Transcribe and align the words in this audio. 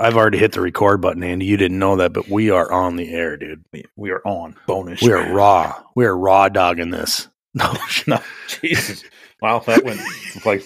I've 0.00 0.16
already 0.16 0.38
hit 0.38 0.52
the 0.52 0.60
record 0.60 1.00
button, 1.00 1.22
Andy. 1.22 1.44
You 1.46 1.56
didn't 1.56 1.78
know 1.78 1.96
that, 1.96 2.12
but 2.12 2.28
we 2.28 2.50
are 2.50 2.70
on 2.72 2.96
the 2.96 3.10
air, 3.12 3.36
dude. 3.36 3.64
We, 3.96 4.10
are 4.10 4.22
on 4.24 4.56
bonus. 4.66 5.02
We 5.02 5.12
are 5.12 5.32
raw. 5.32 5.82
We 5.94 6.06
are 6.06 6.16
raw 6.16 6.48
dogging 6.48 6.90
this. 6.90 7.28
No, 7.52 7.74
no, 8.06 8.20
Jesus! 8.46 9.02
Wow, 9.42 9.58
that 9.66 9.82
went 9.84 10.00
like 10.46 10.62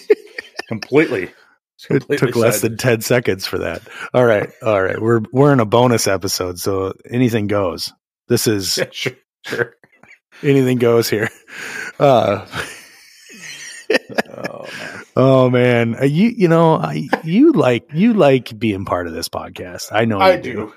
completely. 0.67 1.31
It 1.89 2.19
took 2.19 2.35
less 2.35 2.61
than 2.61 2.77
ten 2.77 3.01
seconds 3.01 3.47
for 3.47 3.57
that. 3.57 3.81
All 4.13 4.23
right, 4.23 4.51
all 4.61 4.83
right. 4.83 5.01
We're 5.01 5.21
we're 5.31 5.51
in 5.51 5.59
a 5.59 5.65
bonus 5.65 6.05
episode, 6.05 6.59
so 6.59 6.93
anything 7.09 7.47
goes. 7.47 7.91
This 8.27 8.45
is 8.45 8.77
Yeah, 8.81 8.85
sure, 8.91 9.13
sure. 9.45 9.73
anything 10.43 10.77
goes 10.77 11.09
here. 11.09 11.29
Uh, 11.97 12.45
Oh 14.37 14.67
man, 14.79 15.03
oh 15.15 15.49
man, 15.49 15.95
Uh, 15.95 16.05
you 16.05 16.29
you 16.29 16.47
know 16.47 16.75
I, 16.75 17.07
you 17.23 17.51
like 17.51 17.87
you 17.93 18.13
like 18.13 18.57
being 18.57 18.85
part 18.85 19.07
of 19.07 19.13
this 19.13 19.29
podcast. 19.29 19.89
I 19.91 20.05
know 20.05 20.19
I 20.19 20.35
you 20.35 20.41
do. 20.41 20.73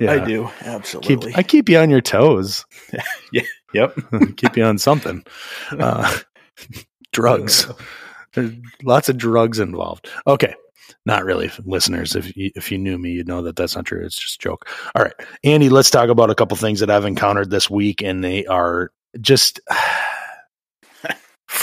Yeah. 0.00 0.12
I 0.12 0.24
do 0.24 0.44
Keep 0.44 0.66
absolutely. 0.66 1.34
I 1.34 1.42
keep 1.42 1.68
you 1.68 1.78
on 1.78 1.90
your 1.90 2.00
toes. 2.00 2.64
yeah. 3.32 3.42
yep. 3.72 3.98
keep 4.36 4.56
you 4.56 4.64
on 4.64 4.78
something. 4.78 5.24
Uh, 5.70 6.18
drugs. 7.12 7.66
There's 8.34 8.52
lots 8.82 9.08
of 9.08 9.16
drugs 9.16 9.58
involved. 9.58 10.08
Okay. 10.26 10.54
Not 11.04 11.24
really, 11.24 11.50
listeners. 11.64 12.14
If 12.16 12.36
you, 12.36 12.50
if 12.54 12.70
you 12.70 12.78
knew 12.78 12.98
me, 12.98 13.10
you'd 13.10 13.28
know 13.28 13.42
that 13.42 13.56
that's 13.56 13.76
not 13.76 13.86
true. 13.86 14.04
It's 14.04 14.18
just 14.18 14.36
a 14.36 14.38
joke. 14.38 14.68
All 14.94 15.02
right, 15.02 15.14
Andy. 15.42 15.68
Let's 15.68 15.90
talk 15.90 16.10
about 16.10 16.30
a 16.30 16.34
couple 16.34 16.56
things 16.56 16.80
that 16.80 16.90
I've 16.90 17.06
encountered 17.06 17.50
this 17.50 17.70
week, 17.70 18.02
and 18.02 18.22
they 18.22 18.44
are 18.46 18.90
just 19.20 19.60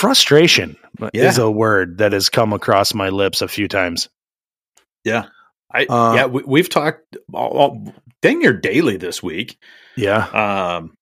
frustration 0.05 0.77
Yeah. 1.13 1.27
is 1.29 1.37
a 1.37 1.49
word 1.49 1.97
that 1.97 2.13
has 2.13 2.29
come 2.29 2.53
across 2.53 2.93
my 2.93 3.09
lips 3.09 3.41
a 3.41 3.47
few 3.47 3.67
times. 3.67 4.07
Yeah. 5.03 5.25
I 5.73 5.85
Uh, 5.85 6.13
yeah, 6.15 6.25
we, 6.27 6.43
we've 6.45 6.69
talked 6.69 7.17
all, 7.33 7.49
all, 7.49 7.93
dang 8.21 8.39
near 8.39 8.53
daily 8.53 8.97
this 8.97 9.21
week. 9.23 9.57
Yeah, 9.97 10.25
Um, 10.27 10.93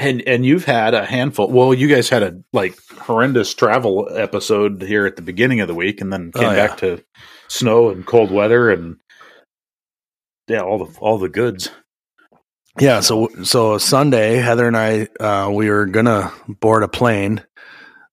and 0.00 0.22
and 0.26 0.46
you've 0.46 0.64
had 0.64 0.94
a 0.94 1.04
handful. 1.04 1.48
Well, 1.50 1.74
you 1.74 1.88
guys 1.88 2.08
had 2.08 2.22
a 2.22 2.38
like 2.52 2.78
horrendous 3.00 3.52
travel 3.54 4.08
episode 4.14 4.80
here 4.82 5.06
at 5.06 5.16
the 5.16 5.22
beginning 5.22 5.60
of 5.60 5.66
the 5.68 5.74
week, 5.74 6.00
and 6.00 6.12
then 6.12 6.30
came 6.32 6.44
Oh, 6.44 6.50
yeah. 6.52 6.66
back 6.68 6.78
to 6.78 7.02
snow 7.48 7.90
and 7.90 8.06
cold 8.06 8.30
weather, 8.30 8.70
and 8.70 8.96
yeah, 10.46 10.60
all 10.62 10.84
the 10.84 10.98
all 11.00 11.18
the 11.18 11.28
goods. 11.28 11.70
yeah. 12.78 13.00
So 13.00 13.28
so 13.42 13.76
Sunday, 13.78 14.36
Heather 14.36 14.68
and 14.68 14.76
I, 14.76 15.08
uh, 15.18 15.50
we 15.50 15.68
were 15.68 15.86
gonna 15.86 16.32
board 16.48 16.82
a 16.84 16.88
plane 16.88 17.42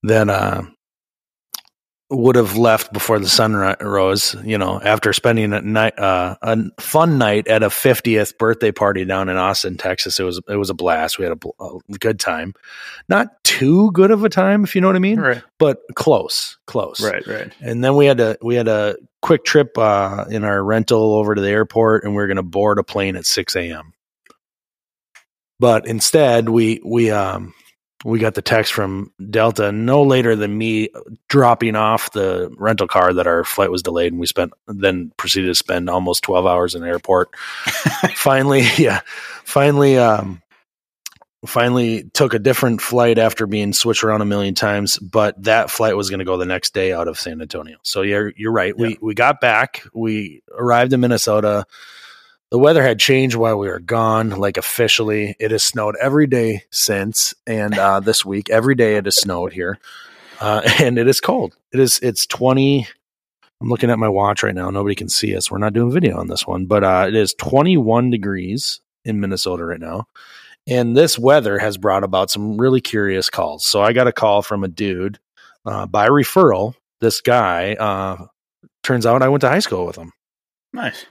that 0.08 0.30
uh, 0.30 0.64
would 2.10 2.36
have 2.36 2.56
left 2.56 2.94
before 2.94 3.20
the 3.20 3.28
sun 3.28 3.56
rose. 3.56 4.36
You 4.44 4.58
know, 4.58 4.80
after 4.82 5.12
spending 5.14 5.54
a 5.54 5.62
night, 5.62 5.98
uh, 5.98 6.36
a 6.42 6.58
fun 6.80 7.18
night 7.18 7.48
at 7.48 7.64
a 7.64 7.68
50th 7.70 8.38
birthday 8.38 8.72
party 8.72 9.06
down 9.06 9.30
in 9.30 9.38
Austin, 9.38 9.78
Texas. 9.78 10.20
It 10.20 10.24
was 10.24 10.40
it 10.48 10.56
was 10.58 10.70
a 10.70 10.74
blast. 10.76 11.18
We 11.18 11.24
had 11.26 11.32
a, 11.34 11.36
bl- 11.38 11.50
a 11.60 11.98
good 11.98 12.20
time. 12.20 12.54
Not 13.10 13.44
too 13.44 13.92
good 13.92 14.12
of 14.12 14.24
a 14.24 14.30
time, 14.30 14.64
if 14.64 14.76
you 14.76 14.82
know 14.82 14.88
what 14.88 14.96
I 14.96 15.00
mean, 15.00 15.20
Right, 15.20 15.42
but 15.58 15.80
close, 15.96 16.58
close. 16.68 17.00
right, 17.02 17.26
right. 17.28 17.52
And 17.62 17.84
then 17.84 17.96
we 17.96 18.06
had 18.06 18.20
a 18.20 18.38
we 18.42 18.56
had 18.56 18.68
a 18.68 18.98
quick 19.22 19.44
trip 19.46 19.78
uh, 19.78 20.26
in 20.30 20.44
our 20.44 20.64
rental 20.64 21.16
over 21.16 21.34
to 21.36 21.42
the 21.42 21.50
airport, 21.50 22.04
and 22.04 22.16
we 22.16 22.22
are 22.22 22.28
going 22.28 22.38
to 22.38 22.44
board 22.44 22.78
a 22.80 22.84
plane 22.84 23.16
at 23.16 23.26
six 23.26 23.56
a.m. 23.56 23.94
But 25.60 25.88
instead, 25.88 26.50
we 26.50 26.82
we 26.84 27.10
um 27.12 27.54
we 28.06 28.20
got 28.20 28.36
the 28.36 28.42
text 28.44 28.72
from 28.72 29.12
Delta 29.32 29.72
no 29.72 30.04
later 30.04 30.36
than 30.36 30.56
me 30.56 30.90
dropping 31.28 31.76
off 31.76 32.12
the 32.12 32.54
rental 32.56 32.88
car 32.88 33.12
that 33.12 33.26
our 33.26 33.44
flight 33.44 33.72
was 33.72 33.82
delayed, 33.82 34.14
and 34.14 34.20
we 34.20 34.28
spent 34.28 34.54
then 34.68 35.12
proceeded 35.18 35.48
to 35.48 35.56
spend 35.56 35.90
almost 35.90 36.24
twelve 36.24 36.46
hours 36.46 36.76
in 36.76 36.84
the 36.84 36.88
airport. 36.88 37.36
finally, 38.16 38.64
yeah, 38.78 39.02
finally, 39.44 39.98
um, 39.98 40.44
finally 41.48 42.04
took 42.14 42.36
a 42.36 42.40
different 42.40 42.80
flight 42.80 43.18
after 43.18 43.48
being 43.48 43.74
switched 43.74 44.04
around 44.04 44.22
a 44.22 44.26
million 44.26 44.54
times, 44.54 45.00
but 45.00 45.42
that 45.44 45.72
flight 45.72 45.98
was 45.98 46.12
going 46.12 46.20
to 46.20 46.26
go 46.26 46.38
the 46.38 46.46
next 46.46 46.76
day 46.76 46.94
out 46.94 47.08
of 47.08 47.20
San 47.20 47.42
Antonio. 47.42 47.78
So 47.82 48.04
you're 48.04 48.32
you're 48.38 48.52
right. 48.52 48.78
We 48.78 49.00
we 49.02 49.16
got 49.16 49.42
back. 49.42 49.84
We 49.96 50.44
arrived 50.56 50.94
in 50.94 51.00
Minnesota. 51.00 51.66
The 52.56 52.60
weather 52.60 52.84
had 52.84 53.00
changed 53.00 53.36
while 53.36 53.60
we 53.60 53.68
were 53.68 53.82
gone. 53.82 54.30
Like 54.30 54.56
officially, 54.56 55.36
it 55.42 55.52
has 55.52 55.62
snowed 55.62 55.98
every 56.02 56.26
day 56.26 56.64
since, 56.72 57.34
and 57.46 57.78
uh, 57.78 58.00
this 58.00 58.24
week 58.24 58.50
every 58.50 58.76
day 58.76 58.96
it 58.96 59.04
has 59.04 59.18
snowed 59.18 59.52
here, 59.52 59.78
uh, 60.40 60.62
and 60.80 60.98
it 60.98 61.06
is 61.06 61.20
cold. 61.20 61.58
It 61.74 61.82
is 61.82 62.00
it's 62.00 62.26
twenty. 62.26 62.88
I'm 63.60 63.68
looking 63.68 63.90
at 63.90 64.00
my 64.00 64.08
watch 64.08 64.42
right 64.42 64.56
now. 64.56 64.70
Nobody 64.70 64.96
can 64.96 65.10
see 65.10 65.36
us. 65.36 65.52
We're 65.52 65.58
not 65.58 65.74
doing 65.74 65.92
video 65.92 66.18
on 66.18 66.30
this 66.30 66.48
one, 66.48 66.66
but 66.66 66.86
uh, 66.86 67.04
it 67.10 67.16
is 67.16 67.34
21 67.34 68.10
degrees 68.10 68.80
in 69.04 69.20
Minnesota 69.20 69.66
right 69.66 69.80
now. 69.82 70.08
And 70.66 70.96
this 70.96 71.20
weather 71.20 71.60
has 71.60 71.78
brought 71.78 72.06
about 72.06 72.32
some 72.32 72.58
really 72.58 72.80
curious 72.80 73.30
calls. 73.30 73.66
So 73.66 73.82
I 73.82 73.92
got 73.92 74.08
a 74.08 74.14
call 74.14 74.42
from 74.42 74.64
a 74.64 74.70
dude 74.70 75.20
uh, 75.66 75.88
by 75.88 76.08
referral. 76.08 76.76
This 77.02 77.20
guy, 77.20 77.74
uh, 77.74 78.28
turns 78.82 79.06
out 79.06 79.22
I 79.22 79.28
went 79.28 79.42
to 79.42 79.50
high 79.50 79.60
school 79.60 79.86
with 79.86 79.98
him. 79.98 80.14
Nice. 80.72 81.06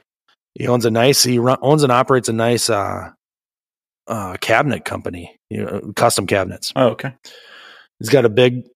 He 0.55 0.69
owns 0.69 0.85
a 0.85 0.91
nice, 0.91 1.23
he 1.23 1.39
run, 1.39 1.59
owns 1.63 1.83
and 1.83 1.91
operates 1.93 2.29
a 2.29 2.33
nice 2.33 2.71
uh, 2.71 3.11
uh, 4.07 4.37
cabinet 4.41 4.85
company, 4.85 5.37
you 5.51 5.65
know, 5.65 5.93
custom 5.97 6.27
cabinets. 6.27 6.73
Oh, 6.77 6.89
okay. 6.91 7.15
He's 7.99 8.09
got 8.09 8.25
a 8.25 8.29
big 8.29 8.67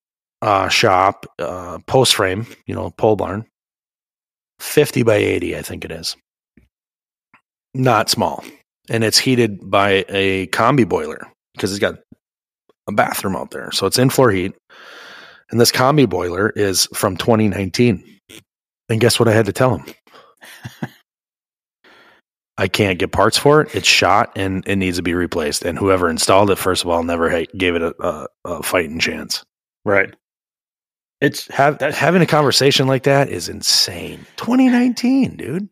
uh, 0.42 0.68
shop, 0.68 1.26
uh, 1.38 1.78
post 1.86 2.14
frame, 2.14 2.46
you 2.66 2.74
know, 2.74 2.90
pole 2.90 3.16
barn, 3.16 3.46
50 4.60 5.02
by 5.04 5.16
80, 5.16 5.56
I 5.56 5.62
think 5.62 5.84
it 5.84 5.92
is. 5.92 6.16
Not 7.74 8.10
small. 8.10 8.44
And 8.90 9.04
it's 9.04 9.18
heated 9.18 9.70
by 9.70 10.04
a 10.08 10.46
combi 10.48 10.88
boiler 10.88 11.26
because 11.54 11.70
he's 11.70 11.78
got 11.78 11.98
a 12.88 12.92
bathroom 12.92 13.36
out 13.36 13.50
there. 13.50 13.70
So 13.70 13.86
it's 13.86 13.98
in 13.98 14.10
floor 14.10 14.30
heat. 14.30 14.54
And 15.50 15.60
this 15.60 15.72
combi 15.72 16.08
boiler 16.08 16.50
is 16.50 16.88
from 16.94 17.16
2019. 17.16 18.02
And 18.88 19.00
guess 19.00 19.18
what 19.18 19.28
I 19.28 19.32
had 19.32 19.46
to 19.46 19.52
tell 19.52 19.76
him? 19.76 19.94
I 22.58 22.68
can't 22.68 22.98
get 22.98 23.12
parts 23.12 23.38
for 23.38 23.60
it. 23.60 23.74
It's 23.74 23.86
shot 23.86 24.32
and 24.36 24.66
it 24.66 24.76
needs 24.76 24.96
to 24.96 25.02
be 25.02 25.14
replaced. 25.14 25.62
And 25.64 25.78
whoever 25.78 26.10
installed 26.10 26.50
it, 26.50 26.56
first 26.56 26.84
of 26.84 26.90
all, 26.90 27.02
never 27.04 27.30
ha- 27.30 27.46
gave 27.56 27.76
it 27.76 27.82
a, 27.82 27.94
a, 28.04 28.26
a 28.44 28.62
fighting 28.62 28.98
chance. 28.98 29.44
Right. 29.84 30.14
It's 31.20 31.46
Have, 31.48 31.80
having 31.80 32.20
a 32.20 32.26
conversation 32.26 32.86
like 32.86 33.04
that 33.04 33.28
is 33.28 33.48
insane. 33.48 34.26
2019, 34.36 35.36
dude. 35.36 35.68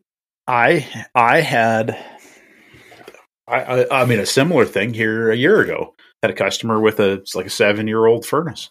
I 0.47 0.87
I 1.13 1.41
had 1.41 1.91
I, 3.47 3.63
I 3.63 4.01
I 4.01 4.05
mean 4.05 4.19
a 4.19 4.25
similar 4.25 4.65
thing 4.65 4.93
here 4.93 5.29
a 5.29 5.35
year 5.35 5.59
ago. 5.59 5.93
Had 6.23 6.31
a 6.31 6.35
customer 6.35 6.79
with 6.79 7.01
a 7.01 7.13
it's 7.13 7.35
like 7.35 7.47
a 7.47 7.49
seven 7.49 7.85
year 7.85 8.05
old 8.05 8.25
furnace. 8.25 8.69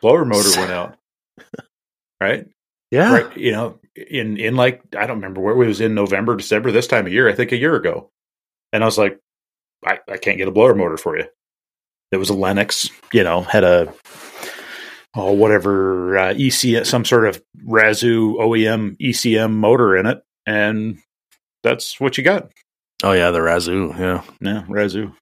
Blower 0.00 0.24
motor 0.24 0.50
went 0.56 0.70
out. 0.70 0.96
Right? 2.20 2.46
Yeah. 2.90 3.12
Right. 3.12 3.36
You 3.36 3.52
know, 3.52 3.78
in 3.94 4.36
in 4.36 4.56
like 4.56 4.82
I 4.96 5.06
don't 5.06 5.16
remember 5.18 5.40
where 5.40 5.54
it 5.54 5.66
was 5.66 5.80
in 5.80 5.94
November, 5.94 6.36
December, 6.36 6.72
this 6.72 6.86
time 6.86 7.06
of 7.06 7.12
year, 7.12 7.28
I 7.28 7.34
think 7.34 7.52
a 7.52 7.56
year 7.56 7.76
ago. 7.76 8.10
And 8.72 8.82
I 8.82 8.86
was 8.86 8.98
like, 8.98 9.18
I, 9.84 9.98
I 10.08 10.16
can't 10.16 10.38
get 10.38 10.48
a 10.48 10.52
blower 10.52 10.74
motor 10.74 10.96
for 10.96 11.16
you. 11.16 11.24
It 12.12 12.16
was 12.16 12.30
a 12.30 12.34
Lennox, 12.34 12.88
you 13.12 13.22
know, 13.22 13.42
had 13.42 13.64
a 13.64 13.92
oh 15.14 15.32
whatever 15.32 16.18
uh, 16.18 16.34
EC 16.36 16.84
some 16.84 17.04
sort 17.04 17.26
of 17.26 17.42
Razoo 17.66 18.36
OEM 18.36 18.96
ECM 18.98 19.52
motor 19.52 19.96
in 19.96 20.06
it, 20.06 20.22
and 20.46 20.98
that's 21.62 22.00
what 22.00 22.18
you 22.18 22.24
got. 22.24 22.50
Oh, 23.02 23.12
yeah. 23.12 23.30
The 23.30 23.38
Razoo. 23.38 23.98
Yeah. 23.98 24.22
Yeah, 24.40 24.62
Razoo. 24.68 25.14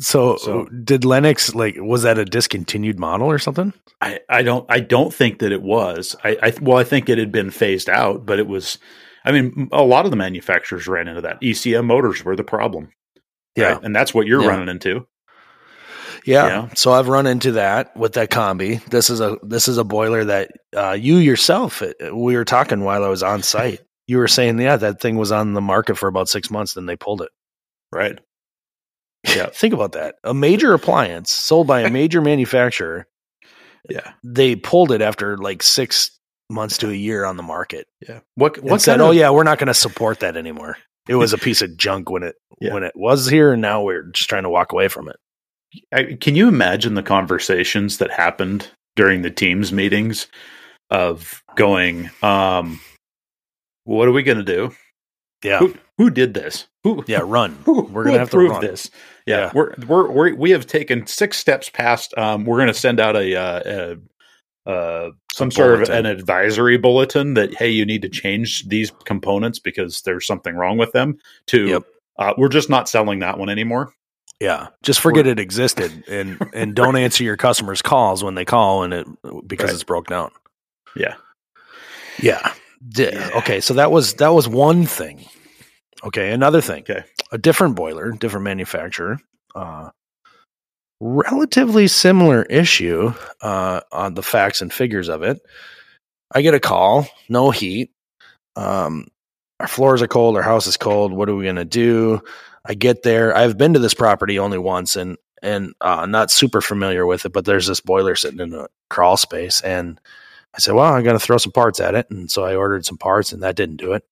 So, 0.00 0.36
So- 0.38 0.64
did 0.66 1.04
Lennox, 1.04 1.54
like, 1.54 1.76
was 1.78 2.02
that 2.02 2.18
a 2.18 2.24
discontinued 2.24 2.98
model 2.98 3.28
or 3.30 3.38
something? 3.38 3.72
I, 4.00 4.20
I 4.28 4.42
don't 4.42 4.64
I 4.70 4.80
don't 4.80 5.12
think 5.12 5.40
that 5.40 5.52
it 5.52 5.62
was. 5.62 6.16
I, 6.24 6.36
I 6.42 6.52
well 6.60 6.78
I 6.78 6.84
think 6.84 7.08
it 7.08 7.18
had 7.18 7.30
been 7.30 7.50
phased 7.50 7.88
out, 7.90 8.24
but 8.26 8.38
it 8.38 8.46
was. 8.46 8.78
I 9.24 9.32
mean, 9.32 9.68
a 9.72 9.82
lot 9.82 10.06
of 10.06 10.10
the 10.10 10.16
manufacturers 10.16 10.88
ran 10.88 11.06
into 11.06 11.20
that. 11.20 11.40
ECM 11.42 11.84
motors 11.84 12.24
were 12.24 12.34
the 12.36 12.44
problem. 12.44 12.92
Yeah. 13.56 13.72
right? 13.74 13.82
and 13.84 13.94
that's 13.94 14.14
what 14.14 14.26
you're 14.26 14.40
Yeah. 14.42 14.48
running 14.48 14.68
into. 14.70 15.06
Yeah. 16.24 16.46
Yeah. 16.46 16.68
So 16.74 16.92
I've 16.92 17.08
run 17.08 17.26
into 17.26 17.52
that 17.52 17.94
with 17.96 18.14
that 18.14 18.30
combi. 18.30 18.82
This 18.86 19.10
is 19.10 19.20
a 19.20 19.36
this 19.42 19.68
is 19.68 19.76
a 19.78 19.84
boiler 19.84 20.24
that 20.24 20.52
uh, 20.76 20.92
you 20.92 21.16
yourself 21.16 21.82
uh, 21.82 21.92
we 22.14 22.36
were 22.36 22.44
talking 22.44 22.80
while 22.84 23.04
I 23.04 23.08
was 23.08 23.22
on 23.22 23.42
site. 23.42 23.80
You 24.06 24.18
were 24.18 24.28
saying, 24.28 24.58
yeah, 24.58 24.76
that 24.76 25.00
thing 25.00 25.16
was 25.16 25.30
on 25.32 25.52
the 25.52 25.60
market 25.60 25.96
for 25.96 26.08
about 26.08 26.28
six 26.28 26.50
months, 26.50 26.74
then 26.74 26.86
they 26.86 26.96
pulled 26.96 27.22
it. 27.22 27.28
Right. 27.92 28.18
Yeah. 29.36 29.46
Think 29.52 29.74
about 29.74 29.92
that. 29.92 30.16
A 30.24 30.34
major 30.34 30.72
appliance 30.74 31.30
sold 31.30 31.66
by 31.66 31.80
a 31.80 31.90
major 31.90 32.20
manufacturer, 32.20 33.06
Yeah. 33.88 34.12
they 34.24 34.56
pulled 34.56 34.92
it 34.92 35.00
after 35.02 35.36
like 35.38 35.62
six 35.62 36.10
months 36.50 36.76
to 36.78 36.90
a 36.90 36.94
year 36.94 37.24
on 37.24 37.36
the 37.36 37.42
market. 37.42 37.86
Yeah. 38.06 38.20
What 38.34 38.58
what 38.62 38.80
said, 38.80 38.98
kind 38.98 39.02
oh 39.02 39.10
yeah, 39.12 39.30
we're 39.30 39.44
not 39.44 39.58
going 39.58 39.68
to 39.68 39.74
support 39.74 40.20
that 40.20 40.36
anymore. 40.36 40.76
It 41.08 41.14
was 41.14 41.32
a 41.32 41.38
piece 41.46 41.62
of 41.62 41.76
junk 41.76 42.10
when 42.10 42.22
it 42.22 42.34
Yeah. 42.60 42.74
when 42.74 42.82
it 42.82 42.92
was 42.96 43.26
here, 43.28 43.52
and 43.52 43.62
now 43.62 43.82
we're 43.82 44.02
just 44.04 44.28
trying 44.28 44.42
to 44.42 44.50
walk 44.50 44.72
away 44.72 44.88
from 44.88 45.08
it. 45.08 45.16
I, 45.94 46.16
can 46.20 46.34
you 46.34 46.48
imagine 46.48 46.94
the 46.94 47.02
conversations 47.02 47.98
that 47.98 48.10
happened 48.10 48.68
during 48.96 49.22
the 49.22 49.30
teams 49.30 49.72
meetings 49.72 50.26
of 50.90 51.44
going, 51.54 52.10
um, 52.24 52.80
what 53.84 54.08
are 54.08 54.12
we 54.12 54.24
going 54.24 54.38
to 54.38 54.44
do? 54.44 54.72
Yeah. 55.44 55.60
Who, 55.60 55.74
who 55.96 56.10
did 56.10 56.34
this? 56.34 56.66
Who? 56.82 57.04
Yeah. 57.06 57.20
Run. 57.22 57.56
Who, 57.64 57.82
We're 57.82 58.02
gonna 58.04 58.18
have 58.18 58.30
to 58.30 58.38
run. 58.48 58.60
this. 58.60 58.90
Yeah, 59.30 59.36
Yeah. 59.46 59.50
We're, 59.54 59.74
we're 59.86 60.10
we're 60.10 60.34
we 60.34 60.50
have 60.50 60.66
taken 60.66 61.06
six 61.06 61.36
steps 61.38 61.68
past. 61.70 62.12
Um, 62.18 62.44
we're 62.44 62.56
going 62.58 62.68
to 62.68 62.74
send 62.74 63.00
out 63.00 63.16
a, 63.16 63.36
uh, 63.36 63.96
a 64.66 64.70
uh, 64.70 65.10
some 65.32 65.48
A 65.48 65.52
sort 65.52 65.82
of 65.82 65.88
an 65.88 66.04
advisory 66.06 66.76
bulletin 66.76 67.34
that 67.34 67.54
hey, 67.54 67.70
you 67.70 67.84
need 67.86 68.02
to 68.02 68.08
change 68.08 68.68
these 68.68 68.90
components 69.04 69.58
because 69.58 70.02
there's 70.02 70.26
something 70.26 70.54
wrong 70.54 70.76
with 70.78 70.92
them. 70.92 71.18
To 71.46 71.66
Yep. 71.68 71.82
uh, 72.18 72.34
we're 72.36 72.48
just 72.50 72.68
not 72.68 72.88
selling 72.88 73.20
that 73.20 73.38
one 73.38 73.48
anymore. 73.48 73.92
Yeah. 74.40 74.68
Just 74.82 75.00
forget 75.00 75.26
it 75.26 75.38
existed 75.40 76.04
and 76.08 76.38
and 76.54 76.74
don't 76.74 76.96
answer 76.96 77.24
your 77.24 77.36
customers' 77.36 77.82
calls 77.82 78.22
when 78.24 78.34
they 78.34 78.44
call 78.44 78.82
and 78.84 78.92
it 78.94 79.06
because 79.46 79.66
Right. 79.68 79.74
it's 79.74 79.84
broke 79.84 80.06
down. 80.08 80.30
Yeah, 80.96 81.14
Yeah. 82.20 82.52
Yeah. 82.96 83.30
Okay, 83.36 83.60
so 83.60 83.74
that 83.74 83.90
was 83.92 84.14
that 84.14 84.32
was 84.32 84.48
one 84.48 84.86
thing. 84.86 85.24
Okay, 86.04 86.32
another 86.32 86.60
thing. 86.60 86.82
Okay. 86.82 87.04
A 87.32 87.38
different 87.38 87.76
boiler, 87.76 88.12
different 88.12 88.44
manufacturer. 88.44 89.18
Uh 89.54 89.90
relatively 91.00 91.88
similar 91.88 92.42
issue 92.44 93.12
uh 93.40 93.80
on 93.90 94.14
the 94.14 94.22
facts 94.22 94.60
and 94.60 94.72
figures 94.72 95.08
of 95.08 95.22
it. 95.22 95.40
I 96.34 96.42
get 96.42 96.54
a 96.54 96.60
call, 96.60 97.08
no 97.28 97.50
heat. 97.50 97.90
Um 98.56 99.08
our 99.60 99.68
floors 99.68 100.02
are 100.02 100.08
cold, 100.08 100.36
our 100.36 100.42
house 100.42 100.66
is 100.66 100.76
cold. 100.76 101.12
What 101.12 101.28
are 101.28 101.34
we 101.36 101.44
going 101.44 101.56
to 101.56 101.64
do? 101.66 102.22
I 102.64 102.74
get 102.74 103.02
there. 103.02 103.36
I've 103.36 103.58
been 103.58 103.74
to 103.74 103.78
this 103.78 103.94
property 103.94 104.38
only 104.38 104.58
once 104.58 104.96
and 104.96 105.16
and 105.42 105.74
uh 105.80 106.06
not 106.06 106.30
super 106.30 106.60
familiar 106.60 107.06
with 107.06 107.26
it, 107.26 107.32
but 107.32 107.44
there's 107.44 107.66
this 107.66 107.80
boiler 107.80 108.14
sitting 108.16 108.40
in 108.40 108.54
a 108.54 108.68
crawl 108.90 109.16
space 109.16 109.60
and 109.62 110.00
I 110.54 110.58
said, 110.60 110.74
well, 110.74 110.92
I'm 110.92 111.04
going 111.04 111.18
to 111.18 111.24
throw 111.24 111.38
some 111.38 111.52
parts 111.52 111.78
at 111.80 111.94
it. 111.94 112.10
And 112.10 112.30
so 112.30 112.44
I 112.44 112.56
ordered 112.56 112.84
some 112.84 112.98
parts 112.98 113.32
and 113.32 113.42
that 113.42 113.56
didn't 113.56 113.76
do 113.76 113.92
it. 113.92 114.04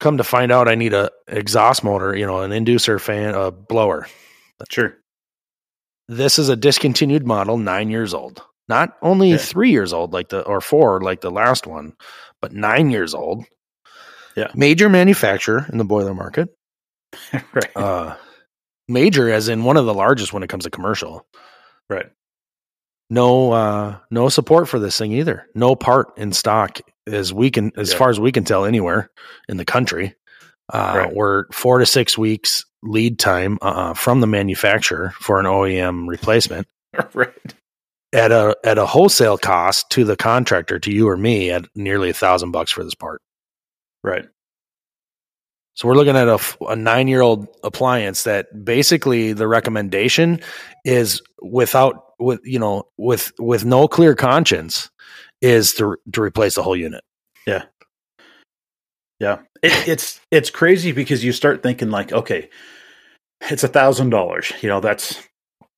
Come 0.00 0.18
to 0.18 0.24
find 0.24 0.52
out, 0.52 0.68
I 0.68 0.74
need 0.76 0.94
a 0.94 1.10
exhaust 1.26 1.82
motor, 1.82 2.14
you 2.16 2.26
know, 2.26 2.40
an 2.40 2.52
inducer 2.52 3.00
fan, 3.00 3.34
a 3.34 3.50
blower. 3.50 4.06
sure. 4.70 4.96
This 6.08 6.38
is 6.38 6.48
a 6.48 6.56
discontinued 6.56 7.26
model, 7.26 7.58
nine 7.58 7.90
years 7.90 8.14
old. 8.14 8.42
Not 8.68 8.96
only 9.02 9.30
Yeah. 9.30 9.36
three 9.38 9.70
years 9.70 9.92
old, 9.92 10.12
like 10.12 10.28
the, 10.28 10.42
or 10.42 10.60
four, 10.60 11.00
like 11.00 11.20
the 11.20 11.30
last 11.30 11.66
one, 11.66 11.94
but 12.40 12.52
nine 12.52 12.90
years 12.90 13.14
old. 13.14 13.44
Yeah. 14.36 14.48
Major 14.54 14.88
manufacturer 14.88 15.66
in 15.72 15.78
the 15.78 15.84
boiler 15.84 16.14
market. 16.14 16.48
right. 17.32 17.76
Uh, 17.76 18.14
major 18.86 19.30
as 19.30 19.48
in 19.48 19.64
one 19.64 19.76
of 19.76 19.86
the 19.86 19.94
largest 19.94 20.32
when 20.32 20.42
it 20.42 20.48
comes 20.48 20.64
to 20.64 20.70
commercial. 20.70 21.26
right. 21.90 22.06
no 23.10 23.52
uh 23.52 23.96
no 24.10 24.28
support 24.28 24.68
for 24.68 24.78
this 24.78 24.98
thing 24.98 25.12
either 25.12 25.46
no 25.54 25.74
part 25.74 26.16
in 26.18 26.30
stock 26.32 26.78
as 27.08 27.32
we 27.32 27.50
can 27.50 27.72
as 27.76 27.90
Yeah. 27.92 27.98
far 27.98 28.10
as 28.10 28.20
we 28.20 28.32
can 28.32 28.44
tell 28.44 28.64
anywhere 28.64 29.10
in 29.48 29.56
the 29.56 29.64
country 29.64 30.14
uh 30.72 30.94
Right. 30.96 31.14
we're 31.14 31.44
four 31.52 31.78
to 31.78 31.86
six 31.86 32.16
weeks 32.18 32.64
lead 32.82 33.18
time 33.18 33.58
uh, 33.62 33.92
from 33.94 34.20
the 34.20 34.26
manufacturer 34.28 35.12
for 35.20 35.40
an 35.40 35.46
oem 35.46 36.06
replacement 36.08 36.66
right. 37.14 37.32
at 38.12 38.30
a 38.30 38.56
at 38.64 38.78
a 38.78 38.86
wholesale 38.86 39.36
cost 39.38 39.90
to 39.90 40.04
the 40.04 40.16
contractor 40.16 40.78
to 40.78 40.92
you 40.92 41.08
or 41.08 41.16
me 41.16 41.50
at 41.50 41.64
nearly 41.74 42.10
a 42.10 42.14
thousand 42.14 42.50
bucks 42.52 42.70
for 42.70 42.84
this 42.84 42.94
part 42.94 43.20
Right. 44.04 44.26
so 45.74 45.88
we're 45.88 45.94
looking 45.96 46.16
at 46.16 46.28
a, 46.28 46.38
a 46.68 46.76
nine 46.76 47.08
year 47.08 47.20
old 47.20 47.48
appliance 47.64 48.22
that 48.24 48.64
basically 48.64 49.32
the 49.32 49.48
recommendation 49.48 50.40
is 50.84 51.20
without 51.42 52.04
with 52.20 52.40
you 52.44 52.58
know 52.58 52.84
with 52.96 53.32
with 53.38 53.64
no 53.64 53.88
clear 53.88 54.14
conscience 54.14 54.90
is 55.40 55.72
to 55.74 55.96
to 56.12 56.22
replace 56.22 56.54
the 56.54 56.62
whole 56.62 56.76
unit. 56.76 57.02
Yeah, 57.46 57.64
yeah. 59.20 59.38
it, 59.62 59.88
it's 59.88 60.20
it's 60.30 60.50
crazy 60.50 60.92
because 60.92 61.24
you 61.24 61.32
start 61.32 61.62
thinking 61.62 61.90
like, 61.90 62.12
okay, 62.12 62.48
it's 63.42 63.64
a 63.64 63.68
thousand 63.68 64.10
dollars. 64.10 64.52
You 64.60 64.68
know, 64.68 64.80
that's 64.80 65.22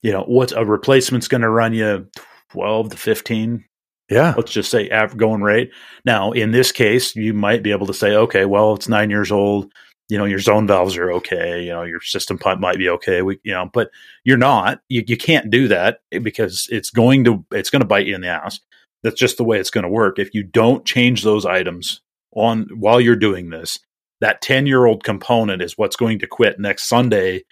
you 0.02 0.12
know 0.12 0.22
what 0.24 0.52
a 0.56 0.64
replacement's 0.64 1.28
going 1.28 1.42
to 1.42 1.50
run 1.50 1.74
you 1.74 2.08
twelve 2.50 2.90
to 2.90 2.96
fifteen. 2.96 3.64
Yeah, 4.10 4.34
Let's 4.36 4.50
just 4.50 4.72
say 4.72 4.88
going 5.16 5.40
rate. 5.42 5.70
Now, 6.04 6.32
in 6.32 6.50
this 6.50 6.72
case, 6.72 7.14
you 7.14 7.32
might 7.32 7.62
be 7.62 7.70
able 7.70 7.86
to 7.86 7.94
say, 7.94 8.16
okay, 8.16 8.44
well, 8.44 8.74
it's 8.74 8.88
nine 8.88 9.08
years 9.08 9.30
old. 9.30 9.72
You 10.08 10.18
know, 10.18 10.24
your 10.24 10.40
zone 10.40 10.66
valves 10.66 10.96
are 10.96 11.12
okay. 11.12 11.62
You 11.62 11.70
know, 11.70 11.84
your 11.84 12.00
system 12.00 12.36
pump 12.36 12.60
might 12.60 12.78
be 12.78 12.88
okay. 12.88 13.22
We, 13.22 13.38
you 13.44 13.52
know, 13.52 13.70
but 13.72 13.90
you're 14.24 14.36
not. 14.36 14.80
You, 14.88 15.04
you 15.06 15.16
can't 15.16 15.48
do 15.48 15.68
that 15.68 16.00
because 16.10 16.66
it's 16.72 16.90
going 16.90 17.22
to 17.22 17.44
it's 17.52 17.70
going 17.70 17.82
to 17.82 17.86
bite 17.86 18.06
you 18.06 18.16
in 18.16 18.22
the 18.22 18.26
ass. 18.26 18.58
That's 19.02 19.18
just 19.18 19.36
the 19.36 19.44
way 19.44 19.58
it's 19.58 19.70
going 19.70 19.84
to 19.84 19.90
work. 19.90 20.18
If 20.18 20.34
you 20.34 20.42
don't 20.42 20.84
change 20.84 21.22
those 21.22 21.46
items 21.46 22.00
on 22.34 22.68
while 22.74 23.00
you're 23.00 23.16
doing 23.16 23.50
this, 23.50 23.78
that 24.20 24.42
10 24.42 24.66
year 24.66 24.86
old 24.86 25.04
component 25.04 25.62
is 25.62 25.78
what's 25.78 25.96
going 25.96 26.18
to 26.20 26.26
quit 26.26 26.58
next 26.58 26.88
Sunday, 26.88 27.44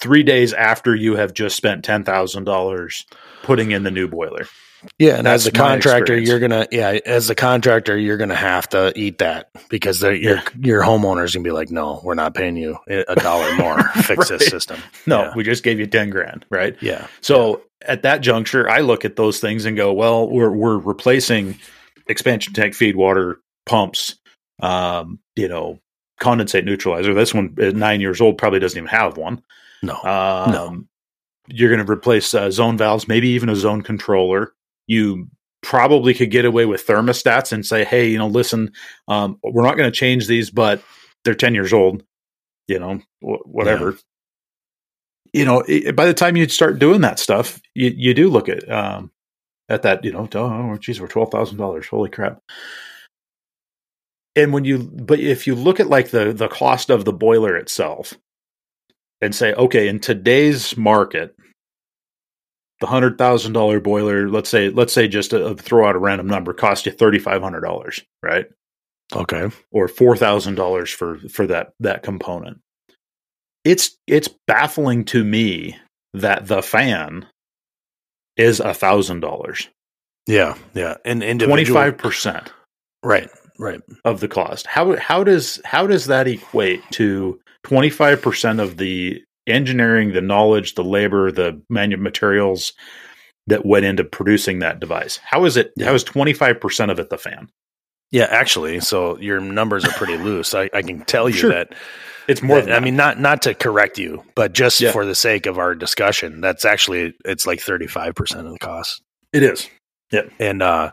three 0.00 0.22
days 0.22 0.52
after 0.52 0.94
you 0.94 1.16
have 1.16 1.34
just 1.34 1.56
spent 1.56 1.84
$10,000 1.84 3.04
putting 3.42 3.70
in 3.70 3.82
the 3.82 3.90
new 3.90 4.08
boiler. 4.08 4.46
Yeah. 4.98 5.16
And 5.18 5.26
as 5.28 5.44
That's 5.44 5.56
my 5.56 5.64
contractor, 5.68 6.18
you're 6.18 6.38
gonna 6.40 6.66
yeah. 6.70 6.98
As 7.06 7.30
a 7.30 7.34
contractor, 7.34 7.96
you're 7.98 8.16
gonna 8.16 8.34
have 8.34 8.68
to 8.70 8.92
eat 8.96 9.18
that 9.18 9.50
because 9.68 10.00
the, 10.00 10.16
your 10.18 10.36
Yeah. 10.36 10.42
your 10.60 10.82
homeowner's 10.82 11.34
gonna 11.34 11.44
be 11.44 11.50
like, 11.52 11.70
no, 11.70 12.00
we're 12.04 12.14
not 12.14 12.34
paying 12.34 12.56
you 12.56 12.76
a 12.88 13.14
dollar 13.16 13.54
more. 13.56 13.82
Fix 14.02 14.30
Right. 14.30 14.38
this 14.38 14.46
system. 14.48 14.80
No, 15.06 15.22
Yeah. 15.24 15.32
we 15.36 15.44
just 15.44 15.62
gave 15.62 15.78
you 15.78 15.86
10 15.86 16.10
grand, 16.10 16.44
right? 16.50 16.76
Yeah, 16.80 17.06
So 17.20 17.62
at 17.82 18.02
that 18.02 18.20
juncture, 18.20 18.68
I 18.68 18.80
look 18.80 19.04
at 19.04 19.16
those 19.16 19.40
things 19.40 19.64
and 19.64 19.76
go, 19.76 19.92
well, 19.92 20.28
we're, 20.28 20.50
we're 20.52 20.78
replacing 20.78 21.58
expansion 22.06 22.52
tank 22.52 22.74
feed 22.74 22.94
water 22.96 23.38
pumps, 23.66 24.16
um, 24.60 25.18
you 25.36 25.48
know, 25.48 25.78
condensate 26.20 26.64
neutralizer. 26.64 27.12
This 27.14 27.34
one 27.34 27.54
at 27.60 27.74
nine 27.74 28.00
years 28.00 28.20
old 28.20 28.38
probably 28.38 28.60
doesn't 28.60 28.76
even 28.78 28.88
have 28.88 29.16
one. 29.16 29.42
no, 29.82 29.94
Um, 29.94 30.52
No. 30.52 30.84
You're 31.48 31.74
going 31.74 31.84
to 31.84 31.92
replace 31.92 32.32
uh, 32.34 32.52
zone 32.52 32.78
valves, 32.78 33.08
maybe 33.08 33.28
even 33.30 33.48
a 33.48 33.56
zone 33.56 33.82
controller. 33.82 34.52
You 34.86 35.28
probably 35.62 36.12
could 36.14 36.30
get 36.30 36.44
away 36.44 36.66
with 36.66 36.86
thermostats 36.86 37.52
and 37.52 37.64
say, 37.64 37.84
hey, 37.84 38.08
you 38.08 38.18
know, 38.18 38.26
listen, 38.26 38.72
um, 39.08 39.38
we're 39.42 39.62
not 39.62 39.76
going 39.76 39.90
to 39.90 39.96
change 39.96 40.26
these, 40.26 40.50
but 40.50 40.82
they're 41.24 41.34
10 41.34 41.54
years 41.54 41.72
old, 41.72 42.02
you 42.66 42.78
know, 42.78 43.00
wh- 43.20 43.46
whatever. 43.46 43.96
You 45.32 45.44
know, 45.44 45.62
i 45.68 45.92
by 45.92 46.06
the 46.06 46.14
time 46.14 46.36
you 46.36 46.48
start 46.48 46.78
doing 46.78 47.00
that 47.02 47.18
stuff, 47.18 47.60
you, 47.74 47.92
you 47.96 48.12
do 48.12 48.28
look 48.28 48.48
at 48.48 48.70
um, 48.70 49.10
at 49.68 49.82
that, 49.82 50.04
you 50.04 50.12
know, 50.12 50.28
oh, 50.34 50.76
geez, 50.76 51.00
we're 51.00 51.08
twelve 51.08 51.30
thousand 51.30 51.56
dollars. 51.56 51.86
Holy 51.86 52.10
crap! 52.10 52.42
And 54.36 54.52
when 54.52 54.66
you, 54.66 54.78
but 54.78 55.20
if 55.20 55.46
you 55.46 55.54
look 55.54 55.80
at 55.80 55.86
like 55.86 56.10
the 56.10 56.34
the 56.34 56.48
cost 56.48 56.90
of 56.90 57.06
the 57.06 57.14
boiler 57.14 57.56
itself, 57.56 58.12
and 59.22 59.34
say, 59.34 59.54
okay, 59.54 59.88
in 59.88 60.00
today's 60.00 60.76
market, 60.76 61.34
the 62.82 62.86
hundred 62.88 63.16
thousand 63.16 63.52
dollar 63.52 63.78
boiler, 63.78 64.28
let's 64.28 64.50
say, 64.50 64.68
let's 64.68 64.92
say 64.92 65.06
just 65.06 65.30
to 65.30 65.54
throw 65.54 65.88
out 65.88 65.94
a 65.94 66.00
random 66.00 66.26
number, 66.26 66.52
cost 66.52 66.84
you 66.84 66.90
thirty 66.90 67.20
five 67.20 67.40
hundred 67.40 67.60
dollars, 67.60 68.02
right? 68.24 68.46
okay, 69.14 69.50
Or 69.70 69.86
four 69.86 70.16
thousand 70.16 70.56
dollars 70.56 70.90
for 70.90 71.18
for 71.30 71.46
that 71.46 71.74
that 71.78 72.02
component. 72.02 72.58
It's 73.64 73.96
it's 74.08 74.28
baffling 74.48 75.04
to 75.06 75.22
me 75.22 75.78
that 76.12 76.48
the 76.48 76.60
fan 76.60 77.24
is 78.36 78.58
a 78.58 78.74
thousand 78.74 79.20
dollars, 79.20 79.68
yeah, 80.26 80.56
yeah. 80.74 80.96
And 81.04 81.22
twenty 81.40 81.64
five 81.64 81.96
percent. 81.96 82.52
right, 83.04 83.30
right. 83.60 83.80
of 84.04 84.18
the 84.18 84.26
cost. 84.28 84.66
How 84.66 84.96
how 84.96 85.22
does 85.22 85.60
how 85.64 85.86
does 85.86 86.06
that 86.06 86.26
equate 86.26 86.82
to 86.92 87.38
twenty 87.62 87.90
five 87.90 88.20
percent 88.20 88.58
of 88.58 88.76
the 88.76 89.22
engineering, 89.46 90.12
the 90.12 90.20
knowledge, 90.20 90.74
the 90.74 90.84
labor, 90.84 91.30
the 91.32 91.60
manu- 91.68 91.96
materials 91.96 92.72
that 93.46 93.66
went 93.66 93.84
into 93.84 94.04
producing 94.04 94.60
that 94.60 94.80
device? 94.80 95.18
How 95.24 95.44
is 95.44 95.56
it? 95.56 95.72
How 95.80 95.94
is 95.94 96.04
twenty 96.04 96.32
five 96.32 96.60
percent 96.60 96.90
of 96.90 96.98
it 96.98 97.10
the 97.10 97.18
fan? 97.18 97.48
Yeah, 98.10 98.26
actually, 98.30 98.80
so 98.80 99.18
your 99.18 99.40
numbers 99.40 99.84
are 99.84 99.92
pretty 99.92 100.16
loose. 100.22 100.54
I, 100.54 100.68
I 100.74 100.82
can 100.82 101.02
tell 101.04 101.28
you 101.28 101.34
Sure. 101.36 101.50
that. 101.50 101.74
It's 102.28 102.42
more. 102.42 102.58
that- 102.60 102.66
than 102.66 102.74
I 102.74 102.80
mean, 102.80 102.94
not 102.94 103.18
not 103.18 103.42
to 103.42 103.54
correct 103.54 103.98
you, 103.98 104.22
but 104.36 104.52
just 104.52 104.80
Yeah. 104.80 104.92
for 104.92 105.04
the 105.04 105.14
sake 105.14 105.46
of 105.46 105.58
our 105.58 105.74
discussion, 105.74 106.40
that's 106.40 106.64
actually 106.64 107.14
it's 107.24 107.46
like 107.46 107.60
thirty 107.60 107.86
five 107.86 108.14
percent 108.14 108.46
of 108.46 108.52
the 108.52 108.58
cost, 108.58 109.02
it 109.32 109.42
is. 109.42 109.68
Yeah, 110.12 110.22
and 110.38 110.62
uh, 110.62 110.92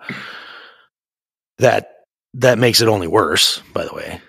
that 1.60 1.92
that 2.36 2.58
makes 2.58 2.82
it 2.82 2.88
only 2.88 3.08
worse. 3.08 3.62
By 3.74 3.86
the 3.86 3.94
way, 3.94 4.22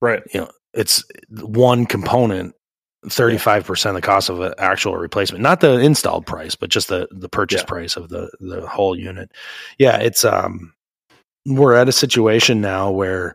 Right. 0.00 0.22
You 0.32 0.40
know, 0.42 0.50
it's 0.74 1.04
one 1.30 1.86
component. 1.86 2.54
35% 3.06 3.86
of 3.90 3.94
the 3.94 4.00
cost 4.00 4.28
of 4.28 4.40
an 4.40 4.52
actual 4.58 4.96
replacement. 4.96 5.42
Not 5.42 5.60
the 5.60 5.78
installed 5.78 6.26
price 6.26 6.54
but 6.56 6.70
just 6.70 6.88
the 6.88 7.06
the 7.12 7.28
purchase 7.28 7.60
Yeah. 7.62 7.66
price 7.66 7.96
of 7.96 8.08
the 8.08 8.30
the 8.40 8.66
whole 8.66 8.98
unit. 8.98 9.30
Yeah 9.78 9.98
it's 9.98 10.24
um 10.24 10.72
we're 11.46 11.74
at 11.74 11.88
a 11.88 11.92
situation 11.92 12.60
now 12.60 12.90
where 12.90 13.34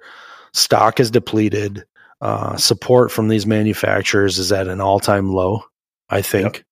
stock 0.53 1.00
is 1.00 1.10
depleted. 1.12 1.86
Uh 2.22 2.55
support 2.58 3.12
from 3.12 3.27
these 3.29 3.46
manufacturers 3.46 4.38
is 4.39 4.51
at 4.51 4.67
an 4.67 4.79
all-time 4.82 5.29
low 5.32 5.62
i 6.10 6.22
think 6.22 6.63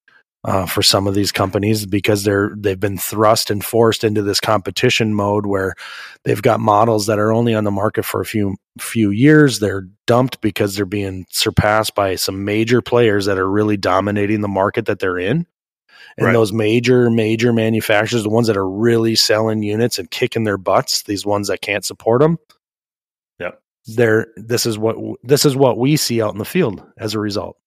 uh, 0.43 0.65
for 0.65 0.81
some 0.81 1.05
of 1.07 1.13
these 1.13 1.31
companies 1.31 1.85
because 1.85 2.23
they're 2.23 2.51
they've 2.57 2.79
been 2.79 2.97
thrust 2.97 3.51
and 3.51 3.63
forced 3.63 4.03
into 4.03 4.23
this 4.23 4.39
competition 4.39 5.13
mode 5.13 5.45
where 5.45 5.75
they've 6.23 6.41
got 6.41 6.59
models 6.59 7.05
that 7.05 7.19
are 7.19 7.31
only 7.31 7.53
on 7.53 7.63
the 7.63 7.71
market 7.71 8.03
for 8.03 8.21
a 8.21 8.25
few 8.25 8.55
few 8.79 9.11
years. 9.11 9.59
They're 9.59 9.87
dumped 10.07 10.41
because 10.41 10.75
they're 10.75 10.85
being 10.85 11.25
surpassed 11.29 11.93
by 11.93 12.15
some 12.15 12.43
major 12.43 12.81
players 12.81 13.25
that 13.27 13.37
are 13.37 13.49
really 13.49 13.77
dominating 13.77 14.41
the 14.41 14.47
market 14.47 14.85
that 14.87 14.99
they're 14.99 15.19
in. 15.19 15.45
And 16.17 16.25
Right. 16.27 16.33
those 16.33 16.51
major, 16.51 17.09
major 17.09 17.53
manufacturers, 17.53 18.23
the 18.23 18.29
ones 18.29 18.47
that 18.47 18.57
are 18.57 18.67
really 18.69 19.15
selling 19.15 19.63
units 19.63 19.97
and 19.97 20.11
kicking 20.11 20.43
their 20.43 20.57
butts, 20.57 21.03
these 21.03 21.25
ones 21.25 21.47
that 21.47 21.61
can't 21.61 21.85
support 21.85 22.21
them, 22.21 22.37
Yeah, 23.39 23.51
they're 23.87 24.27
this 24.35 24.65
is 24.65 24.77
what 24.77 24.97
this 25.23 25.45
is 25.45 25.55
what 25.55 25.77
we 25.77 25.95
see 25.97 26.21
out 26.21 26.33
in 26.33 26.39
the 26.39 26.45
field 26.45 26.83
as 26.97 27.13
a 27.13 27.19
result. 27.19 27.57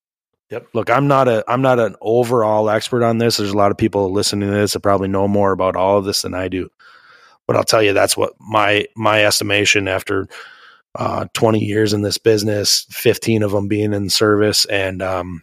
Yep. 0.55 0.69
Look, 0.73 0.89
I'm 0.91 1.09
not 1.09 1.27
a 1.27 1.45
I'm 1.49 1.63
not 1.63 1.81
an 1.81 1.97
overall 2.01 2.71
expert 2.71 3.03
on 3.03 3.19
this. 3.19 3.39
There's 3.39 3.51
a 3.51 3.57
lot 3.57 3.73
of 3.73 3.77
people 3.77 4.13
listening 4.13 4.49
to 4.49 4.55
this 4.55 4.73
that 4.75 4.81
probably 4.81 5.09
know 5.09 5.27
more 5.27 5.51
about 5.51 5.75
all 5.75 5.99
of 5.99 6.05
this 6.05 6.23
than 6.23 6.33
I 6.33 6.47
do. 6.47 6.69
But 7.49 7.57
I'll 7.57 7.65
tell 7.65 7.83
you 7.83 7.93
that's 7.93 8.17
what 8.17 8.35
my 8.39 8.87
my 8.97 9.25
estimation 9.25 9.89
after 9.89 10.29
uh, 10.95 11.27
20 11.35 11.59
years 11.59 11.93
in 11.93 12.03
this 12.03 12.19
business, 12.19 12.87
15 12.91 13.43
of 13.43 13.51
them 13.51 13.67
being 13.67 13.93
in 13.93 14.09
service, 14.09 14.65
and 14.67 15.03
um, 15.03 15.43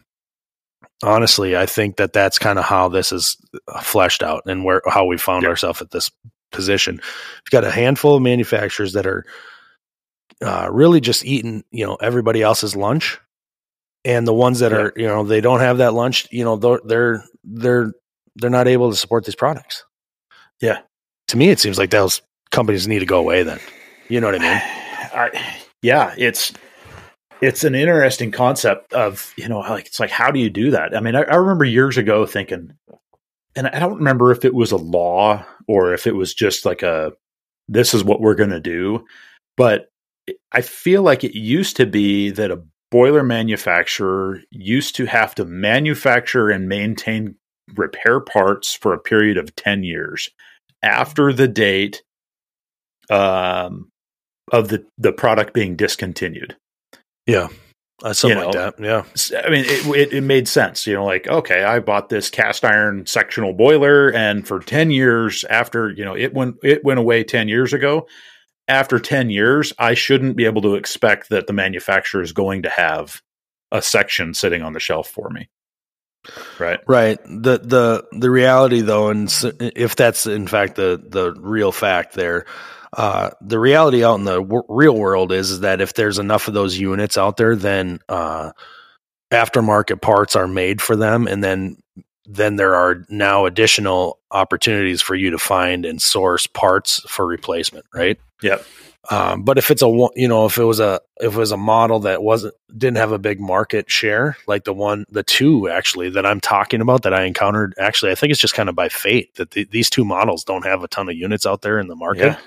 honestly, 1.04 1.58
I 1.58 1.66
think 1.66 1.96
that 1.98 2.14
that's 2.14 2.38
kind 2.38 2.58
of 2.58 2.64
how 2.64 2.88
this 2.88 3.12
is 3.12 3.36
fleshed 3.82 4.22
out 4.22 4.44
and 4.46 4.64
where 4.64 4.80
how 4.86 5.04
we 5.04 5.18
found 5.18 5.42
Yep. 5.42 5.50
ourselves 5.50 5.82
at 5.82 5.90
this 5.90 6.10
position. 6.52 6.96
We've 6.96 7.50
got 7.50 7.64
a 7.64 7.70
handful 7.70 8.16
of 8.16 8.22
manufacturers 8.22 8.94
that 8.94 9.06
are 9.06 9.26
uh, 10.40 10.68
really 10.72 11.02
just 11.02 11.22
eating, 11.24 11.64
you 11.70 11.84
know, 11.86 11.96
everybody 11.96 12.40
else's 12.40 12.74
lunch, 12.74 13.20
and 14.04 14.26
the 14.26 14.34
ones 14.34 14.58
that 14.60 14.72
Yeah. 14.72 14.78
are, 14.78 14.92
you 14.96 15.06
know, 15.06 15.24
they 15.24 15.40
don't 15.40 15.60
have 15.60 15.78
that 15.78 15.94
lunch, 15.94 16.26
you 16.30 16.44
know, 16.44 16.56
they're 16.56 16.80
they're 16.84 17.24
they're 17.44 17.92
they're 18.36 18.50
not 18.50 18.68
able 18.68 18.90
to 18.90 18.96
support 18.96 19.24
these 19.24 19.34
products. 19.34 19.84
Yeah. 20.60 20.80
To 21.28 21.36
me, 21.36 21.48
it 21.50 21.60
seems 21.60 21.78
like 21.78 21.90
those 21.90 22.22
companies 22.50 22.88
need 22.88 23.00
to 23.00 23.06
go 23.06 23.18
away. 23.18 23.42
Then, 23.42 23.60
you 24.08 24.20
know 24.20 24.26
what 24.28 24.36
I 24.36 24.38
mean? 24.38 24.50
I, 25.14 25.56
yeah, 25.82 26.14
it's 26.16 26.52
it's 27.40 27.64
an 27.64 27.74
interesting 27.74 28.30
concept 28.30 28.92
of 28.92 29.32
you 29.36 29.48
know 29.48 29.60
like 29.60 29.86
it's 29.86 30.00
like 30.00 30.10
how 30.10 30.30
do 30.30 30.38
you 30.40 30.50
do 30.50 30.70
that? 30.70 30.96
I 30.96 31.00
mean, 31.00 31.14
I, 31.16 31.22
I 31.22 31.36
remember 31.36 31.64
years 31.64 31.96
ago 31.98 32.24
thinking, 32.26 32.72
and 33.56 33.66
I 33.68 33.78
don't 33.78 33.96
remember 33.96 34.30
if 34.32 34.44
it 34.44 34.54
was 34.54 34.72
a 34.72 34.76
law 34.76 35.44
or 35.68 35.92
if 35.92 36.06
it 36.06 36.14
was 36.16 36.34
just 36.34 36.64
like 36.64 36.82
a 36.82 37.12
this 37.68 37.94
is 37.94 38.04
what 38.04 38.20
we're 38.20 38.34
going 38.34 38.50
to 38.50 38.60
do, 38.60 39.04
but 39.56 39.88
I 40.52 40.60
feel 40.62 41.02
like 41.02 41.24
it 41.24 41.34
used 41.36 41.76
to 41.76 41.86
be 41.86 42.30
that 42.30 42.50
a 42.50 42.62
boiler 42.92 43.24
manufacturer 43.24 44.42
used 44.50 44.94
to 44.96 45.06
have 45.06 45.34
to 45.34 45.46
manufacture 45.46 46.50
and 46.50 46.68
maintain 46.68 47.34
repair 47.74 48.20
parts 48.20 48.74
for 48.74 48.92
a 48.92 49.00
period 49.00 49.38
of 49.38 49.56
10 49.56 49.82
years 49.82 50.28
after 50.82 51.32
the 51.32 51.48
date 51.48 52.02
um, 53.08 53.88
of 54.52 54.68
the, 54.68 54.84
the 54.98 55.12
product 55.12 55.54
being 55.54 55.74
discontinued. 55.74 56.54
Yeah, 57.26 57.48
uh, 58.02 58.12
something 58.12 58.38
You 58.38 58.44
like 58.44 58.54
that. 58.54 58.74
Yeah, 58.78 59.04
I 59.42 59.48
mean, 59.48 59.64
it, 59.64 59.86
it, 59.86 60.12
it 60.12 60.20
made 60.20 60.46
sense. 60.46 60.86
You 60.86 60.94
know, 60.94 61.04
like, 61.04 61.26
okay, 61.26 61.64
I 61.64 61.80
bought 61.80 62.10
this 62.10 62.28
cast 62.28 62.62
iron 62.62 63.06
sectional 63.06 63.54
boiler, 63.54 64.12
and 64.12 64.46
for 64.46 64.60
10 64.60 64.90
years 64.90 65.44
after, 65.44 65.90
you 65.90 66.04
know, 66.04 66.14
it 66.14 66.34
went, 66.34 66.56
it 66.62 66.84
went 66.84 66.98
away 66.98 67.24
10 67.24 67.48
years 67.48 67.72
ago. 67.72 68.06
After 68.68 68.98
10 68.98 69.30
years, 69.30 69.72
I 69.78 69.94
shouldn't 69.94 70.36
be 70.36 70.44
able 70.44 70.62
to 70.62 70.74
expect 70.74 71.30
that 71.30 71.46
the 71.46 71.52
manufacturer 71.52 72.22
is 72.22 72.32
going 72.32 72.62
to 72.62 72.70
have 72.70 73.20
a 73.72 73.82
section 73.82 74.34
sitting 74.34 74.62
on 74.62 74.72
the 74.72 74.80
shelf 74.80 75.08
for 75.08 75.30
me. 75.30 75.48
Right. 76.58 76.78
right. 76.86 77.18
the 77.24 77.58
the 77.58 78.04
The 78.12 78.30
reality, 78.30 78.80
though, 78.80 79.08
and 79.08 79.28
if 79.60 79.96
that's 79.96 80.26
in 80.26 80.46
fact 80.46 80.76
the 80.76 81.02
the 81.04 81.34
real 81.34 81.72
fact, 81.72 82.14
there, 82.14 82.46
uh, 82.92 83.30
the 83.40 83.58
reality 83.58 84.04
out 84.04 84.18
in 84.20 84.24
the 84.24 84.40
w- 84.40 84.62
real 84.68 84.96
world 84.96 85.32
is, 85.32 85.50
is 85.50 85.60
that 85.60 85.80
if 85.80 85.94
there's 85.94 86.20
enough 86.20 86.46
of 86.46 86.54
those 86.54 86.78
units 86.78 87.18
out 87.18 87.38
there, 87.38 87.56
then 87.56 87.98
uh, 88.08 88.52
aftermarket 89.32 90.00
parts 90.00 90.36
are 90.36 90.46
made 90.46 90.80
for 90.80 90.94
them, 90.94 91.26
and 91.26 91.42
then 91.42 91.76
then 92.26 92.56
there 92.56 92.76
are 92.76 93.04
now 93.08 93.46
additional 93.46 94.20
opportunities 94.30 95.02
for 95.02 95.16
you 95.16 95.30
to 95.30 95.38
find 95.38 95.84
and 95.84 96.00
source 96.00 96.46
parts 96.46 97.00
for 97.08 97.26
replacement. 97.26 97.84
Right. 97.92 98.20
Yep. 98.42 98.64
Um, 99.10 99.42
but 99.42 99.58
if 99.58 99.72
it's 99.72 99.82
a 99.82 99.86
you 100.14 100.28
know 100.28 100.46
if 100.46 100.58
it 100.58 100.64
was 100.64 100.78
a 100.78 101.00
if 101.20 101.34
it 101.34 101.36
was 101.38 101.50
a 101.50 101.56
model 101.56 102.00
that 102.00 102.22
wasn't 102.22 102.54
didn't 102.70 102.98
have 102.98 103.10
a 103.10 103.18
big 103.18 103.40
market 103.40 103.90
share 103.90 104.36
like 104.46 104.62
the 104.62 104.72
one 104.72 105.06
the 105.10 105.24
two 105.24 105.68
actually 105.68 106.10
that 106.10 106.24
I'm 106.24 106.38
talking 106.40 106.80
about 106.80 107.02
that 107.02 107.12
I 107.12 107.24
encountered 107.24 107.74
actually 107.80 108.12
I 108.12 108.14
think 108.14 108.30
it's 108.30 108.40
just 108.40 108.54
kind 108.54 108.68
of 108.68 108.76
by 108.76 108.88
fate 108.88 109.34
that 109.34 109.50
the, 109.50 109.64
these 109.64 109.90
two 109.90 110.04
models 110.04 110.44
don't 110.44 110.64
have 110.64 110.84
a 110.84 110.88
ton 110.88 111.08
of 111.08 111.16
units 111.16 111.46
out 111.46 111.62
there 111.62 111.80
in 111.80 111.88
the 111.88 111.96
market 111.96 112.26
Yeah. 112.26 112.38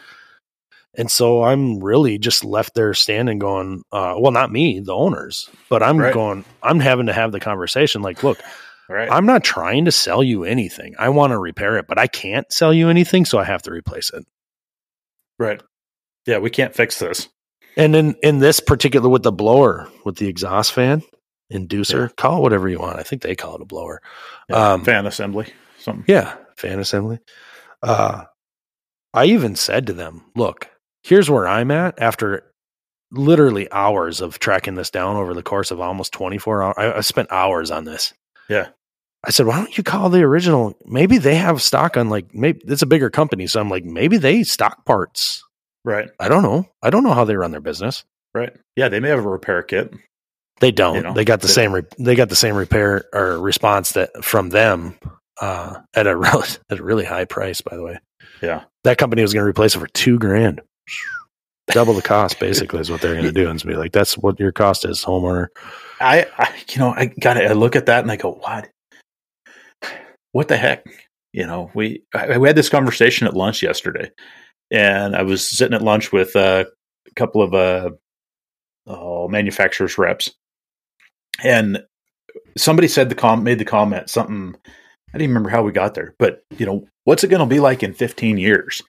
and 0.93 1.11
so 1.11 1.43
I'm 1.43 1.83
really 1.83 2.17
just 2.17 2.45
left 2.45 2.73
there 2.73 2.93
standing 2.93 3.37
going 3.37 3.83
uh, 3.91 4.15
well 4.17 4.31
not 4.31 4.49
me 4.49 4.79
the 4.79 4.95
owners 4.95 5.49
but 5.69 5.83
I'm 5.83 5.97
Right. 5.97 6.13
going 6.13 6.45
I'm 6.63 6.79
having 6.79 7.07
to 7.07 7.13
have 7.13 7.33
the 7.33 7.41
conversation 7.41 8.01
like 8.01 8.23
look 8.23 8.39
Right. 8.87 9.11
I'm 9.11 9.25
not 9.25 9.43
trying 9.43 9.85
to 9.85 9.91
sell 9.91 10.23
you 10.23 10.45
anything 10.45 10.95
I 10.97 11.09
want 11.09 11.31
to 11.31 11.37
repair 11.37 11.75
it 11.79 11.85
but 11.87 11.99
I 11.99 12.07
can't 12.07 12.49
sell 12.49 12.73
you 12.73 12.87
anything 12.87 13.25
so 13.25 13.39
I 13.39 13.43
have 13.43 13.63
to 13.63 13.71
replace 13.71 14.09
it 14.13 14.23
right. 15.37 15.61
Yeah. 16.25 16.37
We 16.39 16.49
can't 16.49 16.75
fix 16.75 16.99
this. 16.99 17.29
And 17.77 17.95
in 17.95 18.15
in 18.23 18.39
this 18.39 18.59
particular 18.59 19.09
with 19.09 19.23
the 19.23 19.31
blower 19.31 19.87
with 20.05 20.17
the 20.17 20.27
exhaust 20.27 20.71
fan 20.73 21.03
inducer, 21.51 22.07
Yeah. 22.07 22.13
call 22.17 22.37
it 22.37 22.41
whatever 22.41 22.67
you 22.69 22.79
want. 22.79 22.97
I 22.99 23.03
think 23.03 23.21
they 23.21 23.35
call 23.35 23.55
it 23.55 23.61
a 23.61 23.65
blower. 23.65 24.01
Yeah. 24.49 24.73
Um, 24.73 24.83
Fan 24.85 25.05
assembly. 25.05 25.53
Something. 25.79 26.05
Yeah, 26.07 26.35
fan 26.57 26.79
assembly. 26.79 27.19
Uh, 27.83 28.23
I 29.13 29.25
even 29.25 29.55
said 29.55 29.87
to 29.87 29.93
them, 29.93 30.23
"Look, 30.35 30.69
here's 31.03 31.29
where 31.29 31.47
I'm 31.47 31.69
at 31.69 32.01
after 32.01 32.51
literally 33.11 33.71
hours 33.71 34.21
of 34.21 34.39
tracking 34.39 34.75
this 34.75 34.89
down 34.89 35.15
over 35.15 35.33
the 35.33 35.43
course 35.43 35.69
of 35.71 35.79
almost 35.79 36.11
24 36.13 36.63
hours. 36.63 36.75
I, 36.77 36.93
I 36.93 37.01
spent 37.01 37.31
hours 37.31 37.69
on 37.71 37.85
this. 37.85 38.13
Yeah. 38.49 38.69
I 39.23 39.29
said, 39.31 39.45
why 39.45 39.57
don't 39.57 39.77
you 39.77 39.83
call 39.83 40.09
the 40.09 40.21
original? 40.23 40.75
Maybe 40.85 41.17
they 41.17 41.35
have 41.35 41.61
stock 41.61 41.97
on 41.97 42.09
like 42.09 42.33
maybe 42.33 42.61
it's 42.65 42.81
a 42.81 42.85
bigger 42.87 43.09
company, 43.09 43.47
so 43.47 43.59
I'm 43.59 43.69
like 43.69 43.83
maybe 43.85 44.17
they 44.17 44.43
stock 44.43 44.85
parts. 44.85 45.43
Right. 45.85 46.09
I 46.19 46.27
don't 46.27 46.43
know. 46.43 46.67
I 46.81 46.89
don't 46.89 47.03
know 47.03 47.13
how 47.13 47.23
they 47.23 47.35
run 47.37 47.51
their 47.51 47.61
business. 47.61 48.03
Right. 48.33 48.51
Yeah. 48.75 48.89
They 48.89 48.99
may 48.99 49.09
have 49.09 49.19
a 49.23 49.29
repair 49.29 49.63
kit. 49.63 49.93
They 50.59 50.71
don't. 50.71 50.95
You 50.95 51.01
know, 51.03 51.13
they 51.13 51.23
got 51.25 51.41
the 51.41 51.47
they- 51.47 51.53
same. 51.53 51.73
Re- 51.73 51.83
they 51.99 52.15
got 52.15 52.29
the 52.29 52.35
same 52.35 52.55
repair 52.55 53.05
or 53.13 53.39
response 53.39 53.91
that 53.93 54.23
from 54.23 54.49
them 54.49 54.97
uh, 55.41 55.75
at 55.93 56.07
a 56.07 56.15
really, 56.17 56.47
at 56.69 56.79
a 56.79 56.83
really 56.83 57.05
high 57.05 57.25
price. 57.25 57.61
By 57.61 57.75
the 57.77 57.83
way, 57.83 57.99
Yeah. 58.41 58.63
that 58.83 58.97
company 58.97 59.21
was 59.21 59.33
going 59.33 59.43
to 59.43 59.49
replace 59.49 59.75
it 59.75 59.79
for 59.79 59.87
two 59.87 60.17
grand, 60.17 60.61
double 61.67 61.93
the 61.93 62.01
cost. 62.01 62.39
Basically, 62.39 62.79
is 62.79 62.89
what 62.89 63.01
they're 63.01 63.13
going 63.13 63.25
to 63.25 63.31
do, 63.31 63.47
and 63.49 63.55
it's 63.57 63.63
be 63.63 63.75
like, 63.75 63.91
"That's 63.91 64.17
what 64.17 64.39
your 64.39 64.51
cost 64.53 64.85
is, 64.85 65.03
homeowner." 65.03 65.47
I, 65.99 66.25
I 66.37 66.55
you 66.69 66.79
know, 66.79 66.89
I 66.95 67.07
got 67.07 67.33
to 67.35 67.45
I 67.49 67.53
look 67.53 67.75
at 67.75 67.85
that 67.87 68.01
and 68.01 68.11
I 68.11 68.15
go, 68.15 68.31
what? 68.31 68.69
What 70.31 70.47
the 70.49 70.57
heck? 70.57 70.85
You 71.33 71.45
know, 71.47 71.69
we 71.73 72.03
I, 72.13 72.37
we 72.37 72.47
had 72.47 72.55
this 72.57 72.69
conversation 72.69 73.27
at 73.27 73.35
lunch 73.35 73.61
yesterday, 73.63 74.09
and 74.71 75.15
I 75.15 75.23
was 75.23 75.47
sitting 75.47 75.75
at 75.75 75.81
lunch 75.81 76.11
with 76.11 76.35
uh, 76.35 76.65
a 77.07 77.13
couple 77.15 77.41
of 77.41 77.53
uh, 77.53 77.91
oh, 78.87 79.27
manufacturers 79.27 79.97
reps, 79.97 80.31
and 81.43 81.83
somebody 82.57 82.87
said 82.87 83.09
the 83.09 83.15
com 83.15 83.43
made 83.43 83.59
the 83.59 83.65
comment 83.65 84.09
something. 84.09 84.55
I 85.13 85.17
didn't 85.17 85.29
even 85.29 85.35
remember 85.35 85.49
how 85.49 85.63
we 85.63 85.71
got 85.71 85.93
there, 85.93 86.13
but 86.19 86.43
you 86.57 86.65
know, 86.65 86.87
what's 87.05 87.23
it 87.23 87.29
going 87.29 87.39
to 87.39 87.45
be 87.45 87.61
like 87.61 87.83
in 87.83 87.93
15 87.93 88.37
years? 88.37 88.81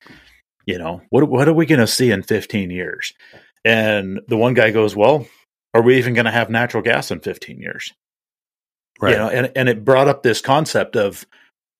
You 0.66 0.78
know, 0.78 1.02
what 1.11 1.28
what 1.28 1.49
are 1.49 1.54
we 1.54 1.66
going 1.66 1.80
to 1.80 1.87
see 1.87 2.11
in 2.11 2.23
15 2.23 2.71
years? 2.71 3.12
And 3.64 4.21
the 4.28 4.37
one 4.37 4.54
guy 4.54 4.71
goes, 4.71 4.97
"Well, 4.97 5.26
are 5.75 5.83
we 5.83 5.99
even 5.99 6.14
going 6.14 6.25
to 6.25 6.30
have 6.33 6.50
natural 6.50 6.83
gas 6.83 7.11
in 7.11 7.21
15 7.21 7.59
years?" 7.59 7.92
Right. 9.00 9.12
You 9.12 9.18
know, 9.18 9.28
and 9.28 9.52
and 9.54 9.68
it 9.68 9.85
brought 9.85 10.09
up 10.09 10.23
this 10.23 10.40
concept 10.40 10.97
of 10.97 11.26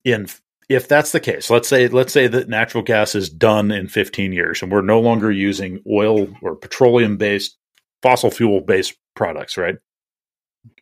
in 0.05 0.29
if 0.69 0.89
that's 0.89 1.13
the 1.13 1.21
case, 1.21 1.49
let's 1.51 1.69
say 1.69 1.89
let's 1.89 2.13
say 2.13 2.27
that 2.27 2.49
natural 2.49 2.83
gas 2.83 3.15
is 3.15 3.31
done 3.31 3.71
in 3.71 3.89
15 3.89 4.33
years 4.33 4.63
and 4.63 4.71
we're 4.73 4.81
no 4.83 5.01
longer 5.01 5.31
using 5.31 5.83
oil 5.91 6.29
or 6.43 6.57
petroleum 6.57 7.17
based 7.17 7.57
fossil 8.03 8.31
fuel 8.31 8.61
based 8.61 8.95
products, 9.15 9.57
right? 9.57 9.77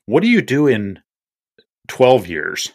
What 0.07 0.23
do 0.23 0.29
you 0.29 0.43
do 0.43 0.67
in 0.67 1.00
12 1.88 2.26
years? 2.26 2.73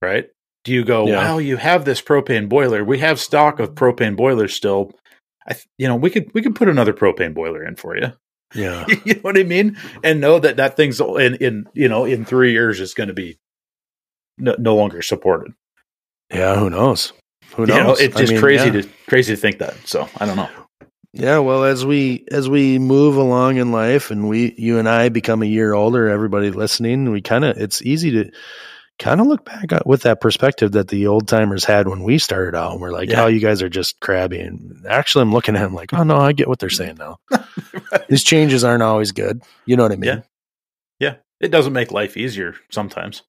Right? 0.00 0.28
Do 0.64 0.72
you 0.72 0.84
go, 0.84 1.06
Yeah. 1.06 1.16
"Wow, 1.16 1.38
you 1.38 1.56
have 1.58 1.84
this 1.84 2.00
propane 2.00 2.48
boiler. 2.48 2.82
We 2.84 2.98
have 2.98 3.20
stock 3.20 3.60
of 3.60 3.74
propane 3.74 4.16
boilers 4.16 4.54
still. 4.54 4.92
I 5.46 5.52
th- 5.52 5.66
you 5.76 5.88
know, 5.88 5.96
we 5.96 6.08
could 6.08 6.32
we 6.32 6.40
could 6.40 6.54
put 6.54 6.68
another 6.68 6.94
propane 6.94 7.34
boiler 7.34 7.62
in 7.64 7.76
for 7.76 7.96
you." 7.96 8.12
yeah. 8.54 8.86
you 9.04 9.14
know 9.14 9.20
what 9.20 9.38
I 9.38 9.42
mean? 9.42 9.76
And 10.02 10.20
know 10.20 10.38
that 10.38 10.56
that 10.56 10.76
thing's 10.76 11.00
in, 11.00 11.34
in 11.36 11.66
you 11.74 11.88
know, 11.88 12.04
in 12.04 12.24
three 12.24 12.52
years 12.52 12.80
is 12.80 12.94
going 12.94 13.08
to 13.08 13.14
be 13.14 13.38
no, 14.38 14.56
no 14.58 14.74
longer 14.76 15.02
supported. 15.02 15.52
Yeah. 16.34 16.56
Who 16.58 16.70
knows? 16.70 17.12
Who 17.54 17.62
You 17.62 17.66
knows? 17.68 17.78
know, 18.00 18.04
it's 18.04 18.16
I 18.16 18.20
just 18.20 18.32
mean, 18.32 18.40
crazy 18.40 18.66
yeah. 18.66 18.82
to 18.82 18.88
crazy 19.08 19.34
to 19.34 19.40
think 19.40 19.58
that. 19.58 19.74
So 19.86 20.08
I 20.18 20.26
don't 20.26 20.36
know. 20.36 20.48
Yeah, 21.12 21.38
well, 21.38 21.62
as 21.64 21.86
we 21.86 22.24
as 22.32 22.48
we 22.48 22.78
move 22.80 23.16
along 23.16 23.56
in 23.58 23.70
life, 23.70 24.10
and 24.10 24.28
we 24.28 24.52
you 24.58 24.78
and 24.78 24.88
I 24.88 25.08
become 25.10 25.42
a 25.42 25.46
year 25.46 25.72
older, 25.72 26.08
everybody 26.08 26.50
listening, 26.50 27.10
we 27.12 27.20
kind 27.22 27.44
of 27.44 27.56
it's 27.56 27.80
easy 27.82 28.10
to 28.12 28.30
kind 28.98 29.20
of 29.20 29.26
look 29.28 29.44
back 29.44 29.72
at- 29.72 29.86
with 29.86 30.02
that 30.02 30.20
perspective 30.20 30.72
that 30.72 30.88
the 30.88 31.06
old 31.06 31.26
timers 31.28 31.64
had 31.64 31.88
when 31.88 32.02
we 32.02 32.18
started 32.18 32.56
out. 32.56 32.72
And 32.72 32.80
we're 32.80 32.90
like, 32.92 33.10
Yeah. 33.10 33.24
oh, 33.24 33.26
you 33.28 33.40
guys 33.40 33.62
are 33.62 33.68
just 33.68 33.98
crabby. 34.00 34.40
And 34.40 34.84
actually, 34.88 35.22
I'm 35.22 35.32
looking 35.32 35.54
at 35.56 35.62
them 35.62 35.74
like, 35.74 35.92
oh, 35.92 36.02
no, 36.04 36.16
I 36.16 36.32
get 36.32 36.46
what 36.48 36.58
they're 36.60 36.70
saying 36.70 36.98
now. 36.98 37.18
These 38.08 38.22
changes 38.24 38.62
aren't 38.64 38.82
always 38.84 39.10
good. 39.12 39.42
You 39.66 39.76
know 39.76 39.82
what 39.84 39.90
I 39.92 39.96
mean? 39.96 40.08
Yeah. 40.08 40.20
Yeah, 41.00 41.14
it 41.40 41.48
doesn't 41.48 41.72
make 41.72 41.90
life 41.90 42.16
easier 42.16 42.54
sometimes. 42.70 43.22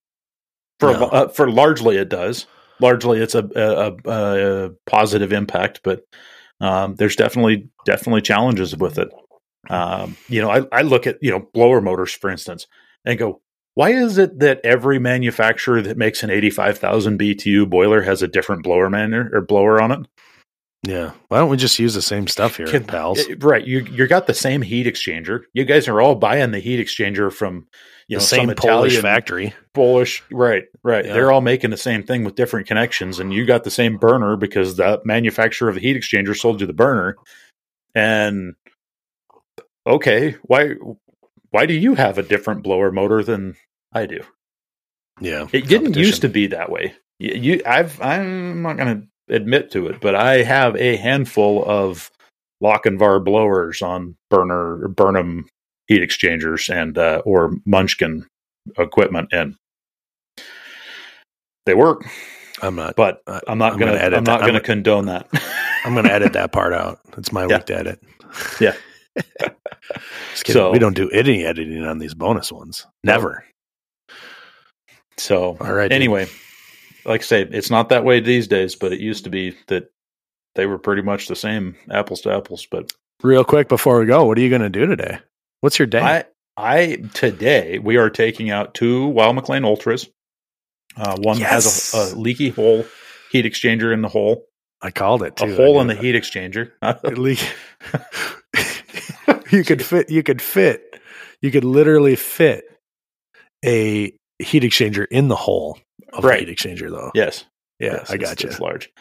For 0.80 0.92
No. 0.94 1.06
uh, 1.06 1.28
for 1.30 1.50
largely 1.50 1.98
it 1.98 2.10
does. 2.10 2.46
Largely 2.80 3.20
it's 3.20 3.36
a 3.36 3.48
a, 3.56 4.10
a, 4.10 4.66
a 4.66 4.70
positive 4.86 5.32
impact, 5.32 5.82
but 5.84 6.06
um, 6.60 6.96
there's 6.96 7.16
definitely 7.16 7.70
definitely 7.86 8.22
challenges 8.22 8.76
with 8.76 8.98
it. 8.98 9.10
Um, 9.70 10.18
you 10.28 10.42
know, 10.42 10.50
I, 10.50 10.66
I 10.72 10.82
look 10.82 11.08
at 11.08 11.18
you 11.22 11.32
know 11.32 11.48
blower 11.54 11.82
motors 11.82 12.14
for 12.14 12.30
instance 12.30 12.68
and 13.06 13.20
go, 13.20 13.42
why 13.76 13.92
is 13.92 14.18
it 14.18 14.40
that 14.40 14.62
every 14.64 15.00
manufacturer 15.00 15.82
that 15.82 15.98
makes 15.98 16.24
an 16.24 16.30
85,000 16.30 17.20
BTU 17.20 17.70
boiler 17.70 18.02
has 18.04 18.22
a 18.22 18.28
different 18.28 18.64
blower 18.64 18.90
man 18.90 19.14
or 19.14 19.42
blower 19.42 19.82
on 19.82 19.92
it? 19.92 20.08
Yeah. 20.88 21.12
Why 21.30 21.40
don't 21.40 21.50
we 21.50 21.58
just 21.58 21.80
use 21.80 21.94
the 21.94 22.02
same 22.02 22.28
stuff 22.28 22.58
here, 22.58 22.68
Can- 22.68 22.84
pals? 22.86 23.20
Eh, 23.20 23.36
right, 23.40 23.66
you 23.66 23.80
you 23.86 24.08
got 24.08 24.28
the 24.28 24.34
same 24.34 24.62
heat 24.62 24.86
exchanger. 24.86 25.44
You 25.54 25.66
guys 25.66 25.88
are 25.88 26.00
all 26.02 26.16
buying 26.16 26.52
the 26.52 26.60
heat 26.60 26.80
exchanger 26.86 27.32
from 27.34 27.68
you 28.08 28.18
the 28.18 28.22
know 28.22 28.26
same 28.26 28.48
some 28.50 28.56
Polish 28.56 28.94
Italian 28.94 29.02
factory. 29.02 29.54
Polish, 29.74 30.24
right, 30.32 30.64
right. 30.84 31.06
Yeah. 31.06 31.14
They're 31.14 31.32
all 31.32 31.42
making 31.42 31.72
the 31.72 31.78
same 31.78 32.04
thing 32.04 32.24
with 32.24 32.36
different 32.36 32.68
connections, 32.68 33.20
and 33.20 33.34
you 33.34 33.46
got 33.46 33.64
the 33.64 33.72
same 33.72 33.98
burner 33.98 34.36
because 34.36 34.76
the 34.76 35.02
manufacturer 35.06 35.70
of 35.70 35.76
the 35.76 35.82
heat 35.82 35.98
exchanger 35.98 36.36
sold 36.38 36.62
you 36.62 36.68
the 36.68 36.74
burner. 36.74 37.16
And 37.96 38.56
okay, 39.88 40.36
why 40.44 40.76
why 41.50 41.66
do 41.66 41.74
you 41.74 41.96
have 41.96 42.18
a 42.18 42.24
different 42.24 42.64
blower 42.64 42.92
motor 42.92 43.24
than 43.24 43.56
I 43.94 44.06
do? 44.06 44.20
Yeah. 45.22 45.48
It 45.54 45.68
didn't 45.68 45.96
used 45.96 46.22
to 46.22 46.30
be 46.30 46.48
that 46.48 46.70
way. 46.70 46.94
You, 47.20 47.34
you 47.34 47.62
I've 47.66 48.00
I'm 48.02 48.62
not 48.62 48.78
going 48.78 49.02
to 49.02 49.08
admit 49.30 49.72
to 49.72 49.88
it, 49.88 50.00
but 50.02 50.16
I 50.16 50.44
have 50.44 50.76
a 50.76 50.96
handful 50.98 51.64
of 51.66 52.10
Lochinvar 52.64 53.24
blowers 53.24 53.82
on 53.82 54.16
burner 54.30 54.88
Burnham 54.88 55.48
heat 55.88 56.02
exchangers 56.02 56.70
and 56.70 56.98
uh, 56.98 57.22
or 57.26 57.54
Munchkin 57.66 58.26
equipment, 58.78 59.30
and 59.32 59.56
they 61.66 61.74
work. 61.74 62.04
I'm 62.62 62.76
not. 62.76 62.96
But 62.96 63.22
I'm 63.48 63.58
not 63.58 63.74
I'm 63.74 63.80
gonna, 63.80 63.92
gonna 63.92 64.04
edit 64.04 64.18
I'm 64.18 64.24
not 64.24 64.40
that. 64.40 64.46
gonna 64.48 64.58
I'm- 64.60 64.64
condone 64.64 65.06
that. 65.08 65.28
I'm 65.84 65.94
going 65.94 66.06
to 66.06 66.12
edit 66.14 66.34
that 66.34 66.52
part 66.52 66.74
out. 66.82 67.00
It's 67.18 67.32
my 67.32 67.46
Yeah. 67.46 67.58
week 67.58 67.66
to 67.68 67.78
edit. 67.78 68.00
Yeah. 68.60 68.74
So- 70.54 70.72
we 70.72 70.80
don't 70.80 70.96
do 70.96 71.10
any 71.12 71.46
editing 71.46 71.84
on 71.86 72.00
these 72.00 72.14
bonus 72.16 72.52
ones. 72.52 72.86
Never. 73.04 73.46
so 75.18 75.58
All 75.62 75.74
right. 75.74 75.90
dude. 75.90 75.96
Like 77.06 77.22
I 77.22 77.24
say, 77.24 77.42
it's 77.44 77.70
not 77.70 77.90
that 77.90 78.04
way 78.04 78.20
these 78.20 78.48
days, 78.48 78.76
but 78.76 78.94
it 78.94 79.00
used 79.00 79.24
to 79.26 79.30
be 79.30 79.56
that 79.68 79.92
they 80.56 80.66
were 80.66 80.80
pretty 80.80 81.02
much 81.02 81.28
the 81.28 81.36
same, 81.36 81.76
apples 81.92 82.22
to 82.22 82.34
apples. 82.34 82.66
But 82.70 82.92
real 83.22 83.44
quick 83.44 83.68
before 83.70 84.00
we 84.00 84.06
go, 84.06 84.26
what 84.26 84.38
are 84.38 84.42
you 84.42 84.50
going 84.50 84.62
to 84.62 84.70
do 84.70 84.86
today? 84.86 85.20
What's 85.62 85.80
your 85.80 85.88
day? 85.88 86.00
I, 86.00 86.26
I 86.58 86.98
today 87.14 87.80
we 87.80 87.98
are 87.98 88.10
taking 88.10 88.50
out 88.50 88.74
two 88.74 89.08
Weil-McLain 89.08 89.66
Ultras. 89.66 90.08
Uh, 90.98 91.18
one 91.18 91.38
Yes. 91.38 91.92
has 91.92 92.14
a, 92.14 92.16
a 92.16 92.16
leaky 92.16 92.50
hole 92.50 92.86
heat 93.32 93.46
exchanger 93.46 93.94
in 93.94 94.02
the 94.02 94.08
hole, 94.08 94.46
I 94.82 94.92
called 94.92 95.24
it 95.24 95.36
too. 95.36 95.46
a 95.46 95.56
hole 95.56 95.82
in 95.82 95.88
the 95.88 95.96
knew 95.96 96.02
heat 96.02 96.16
exchanger. 96.16 96.72
that. 96.82 97.02
You 99.52 99.64
could 99.64 99.86
fit. 99.86 100.10
You 100.10 100.24
could 100.24 100.42
fit. 100.42 101.00
You 101.42 101.52
could 101.52 101.64
literally 101.64 102.16
fit 102.16 102.66
a 103.64 104.14
heat 104.40 104.64
exchanger 104.64 105.06
in 105.12 105.28
the 105.28 105.36
hole 105.36 105.78
of 106.14 106.24
Right. 106.24 106.48
heat 106.48 106.58
exchanger, 106.58 106.90
though. 106.90 107.12
yes, 107.16 107.46
Yeah, 107.80 107.94
Yes, 107.94 108.10
I 108.12 108.18
got 108.18 108.42
you. 108.44 108.50
It's 108.50 108.60
large. 108.60 108.92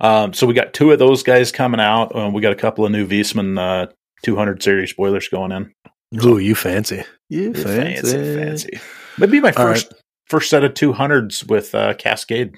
Um, 0.00 0.32
so 0.32 0.46
we 0.46 0.54
got 0.54 0.72
two 0.74 0.90
of 0.92 0.98
those 0.98 1.22
guys 1.22 1.52
coming 1.52 1.80
out. 1.80 2.14
Um, 2.16 2.32
we 2.32 2.42
got 2.42 2.52
a 2.52 2.56
couple 2.56 2.84
of 2.84 2.90
new 2.92 3.06
Viessmann 3.06 3.58
uh, 3.58 3.86
200 4.24 4.62
series 4.62 4.92
boilers 4.92 5.28
going 5.28 5.52
in. 5.52 5.72
Ooh, 6.24 6.38
you 6.38 6.54
fancy. 6.54 7.04
You 7.28 7.54
Fancy, 7.54 8.12
fancy. 8.36 8.80
Maybe 9.18 9.40
my 9.40 9.52
All 9.52 9.66
right. 9.66 9.74
first 9.78 9.94
first 10.26 10.50
set 10.50 10.64
of 10.64 10.74
200s 10.74 11.48
with 11.48 11.74
uh, 11.74 11.94
Cascade 11.94 12.54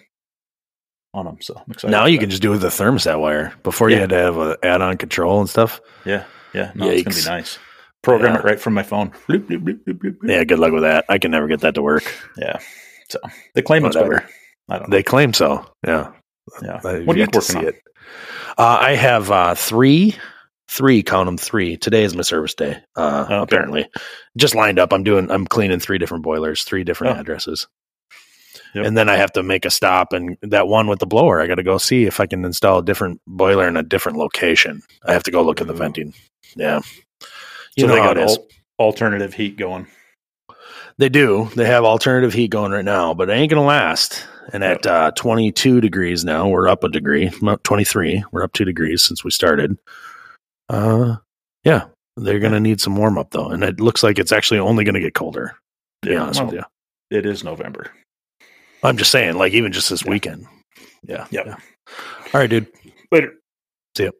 on 1.15 1.25
them. 1.27 1.39
So 1.41 1.55
I'm 1.57 1.71
excited. 1.73 1.91
Now 1.93 2.07
you 2.07 2.17
that. 2.17 2.21
can 2.23 2.31
just 2.31 2.43
do 2.43 2.49
it 2.51 2.53
with 2.53 2.63
the 2.63 2.69
thermostat 2.69 3.21
wire. 3.21 3.55
Before 3.63 3.89
you 3.91 3.97
had 3.99 4.11
to 4.11 4.17
have 4.17 4.37
an 4.39 4.57
add-on 4.63 4.97
control 4.99 5.41
and 5.41 5.49
stuff. 5.49 5.81
yeah, 6.05 6.25
yeah. 6.55 6.73
No, 6.75 6.89
it's 6.91 7.03
gonna 7.05 7.17
be 7.17 7.39
nice. 7.39 7.59
Program 8.07 8.35
Yeah. 8.35 8.39
it 8.41 8.45
right 8.45 8.61
from 8.61 8.73
my 8.75 8.83
phone. 8.85 9.11
Bloop, 9.29 9.47
bloop, 9.49 9.85
bloop. 9.85 10.17
Yeah, 10.23 10.45
good 10.45 10.59
luck 10.61 10.73
with 10.73 10.85
that. 10.85 11.05
I 11.09 11.19
can 11.19 11.31
never 11.33 11.49
get 11.49 11.61
that 11.61 11.75
to 11.75 11.83
work. 11.83 12.05
yeah. 12.39 12.59
So 13.09 13.19
they 13.55 13.63
claim 13.63 13.85
it's 13.85 13.97
better. 13.97 14.25
I 14.69 14.79
don't 14.79 14.89
know. 14.89 14.97
They 14.97 15.03
claim 15.03 15.33
so. 15.33 15.67
Yeah. 15.87 16.13
yeah. 16.63 16.77
I've 16.85 17.05
What 17.05 17.17
are 17.17 17.19
you 17.19 17.25
working 17.27 17.41
see 17.41 17.59
on? 17.59 17.65
it. 17.67 17.75
Uh, 18.57 18.79
I 18.81 18.95
have 18.95 19.31
uh, 19.31 19.55
three, 19.57 20.15
three, 20.69 21.03
count 21.03 21.27
them 21.27 21.37
three. 21.37 21.77
Today 21.77 22.05
is 22.05 22.15
my 22.17 22.23
service 22.23 22.55
day. 22.55 22.79
Uh, 22.97 23.25
Okay. 23.27 23.37
Apparently, 23.39 23.89
just 24.37 24.55
lined 24.55 24.79
up. 24.79 24.93
I'm 24.93 25.03
doing. 25.05 25.31
I'm 25.31 25.47
cleaning 25.47 25.81
three 25.81 25.99
different 25.99 26.23
boilers, 26.25 26.63
three 26.65 26.85
different 26.85 27.17
Oh. 27.17 27.21
addresses, 27.21 27.67
Yep. 28.75 28.87
and 28.87 28.97
then 28.97 29.09
I 29.09 29.17
have 29.17 29.33
to 29.33 29.43
make 29.43 29.65
a 29.65 29.71
stop. 29.71 30.13
And 30.13 30.37
that 30.43 30.69
one 30.69 30.87
with 30.87 30.99
the 31.01 31.07
blower, 31.07 31.41
I 31.41 31.47
got 31.49 31.57
to 31.57 31.63
go 31.65 31.79
see 31.79 32.05
if 32.07 32.19
I 32.21 32.27
can 32.27 32.45
install 32.45 32.79
a 32.79 32.85
different 32.85 33.21
boiler 33.27 33.67
in 33.69 33.77
a 33.77 33.83
different 33.83 34.17
location. 34.19 34.83
I 35.05 35.13
have 35.13 35.25
to 35.25 35.31
go 35.33 35.43
look 35.43 35.61
at 35.61 35.67
the 35.67 35.75
venting. 35.75 36.15
Yeah, 36.57 36.81
you 37.77 37.83
So 37.83 37.89
know 37.89 37.95
they 37.95 38.01
how 38.01 38.15
got 38.15 38.19
it 38.19 38.25
is. 38.31 38.39
al- 38.39 38.49
alternative 38.87 39.35
heat 39.35 39.57
going. 39.57 39.87
They 40.99 41.09
do. 41.11 41.51
They 41.57 41.67
have 41.67 41.85
alternative 41.85 42.33
heat 42.33 42.49
going 42.49 42.73
right 42.73 42.85
now, 42.85 43.13
but 43.15 43.29
it 43.29 43.35
ain't 43.35 43.51
going 43.51 43.63
to 43.63 43.67
last. 43.67 44.27
And 44.53 44.65
at 44.65 44.87
uh, 44.87 45.11
22 45.17 45.81
degrees 45.81 46.25
now, 46.25 46.49
we're 46.49 46.69
up 46.69 46.85
a 46.85 46.89
degree. 46.89 47.31
Not 47.43 47.63
23. 47.65 48.25
We're 48.33 48.43
up 48.45 48.53
two 48.53 48.65
degrees 48.65 49.03
since 49.03 49.23
we 49.25 49.31
started. 49.31 49.77
Uh, 50.69 51.17
yeah, 51.65 51.87
they're 52.17 52.39
going 52.39 52.53
to 52.53 52.61
need 52.61 52.81
some 52.81 52.97
warm 52.97 53.19
up 53.19 53.31
though, 53.31 53.49
and 53.51 53.63
it 53.63 53.81
looks 53.81 54.03
like 54.03 54.19
it's 54.19 54.33
actually 54.33 54.61
only 54.61 54.85
going 54.85 54.95
to 54.95 55.01
get 55.01 55.15
colder. 55.15 55.55
To 56.03 56.09
be 56.09 56.15
Yeah, 56.15 56.23
honest 56.23 56.41
with 56.43 56.55
well, 56.55 56.65
you, 57.11 57.19
It 57.19 57.27
is 57.27 57.45
November. 57.45 57.91
I'm 58.83 58.97
just 58.97 59.11
saying, 59.11 59.37
like 59.37 59.53
even 59.53 59.73
just 59.73 59.91
this 59.91 60.05
Yeah. 60.05 60.11
weekend. 60.11 60.47
Yeah. 61.03 61.27
Yep. 61.31 61.47
yeah. 61.47 61.57
All 62.35 62.41
right, 62.41 62.49
dude. 62.51 62.67
Later. 63.13 63.35
See 63.97 64.05
ya. 64.05 64.11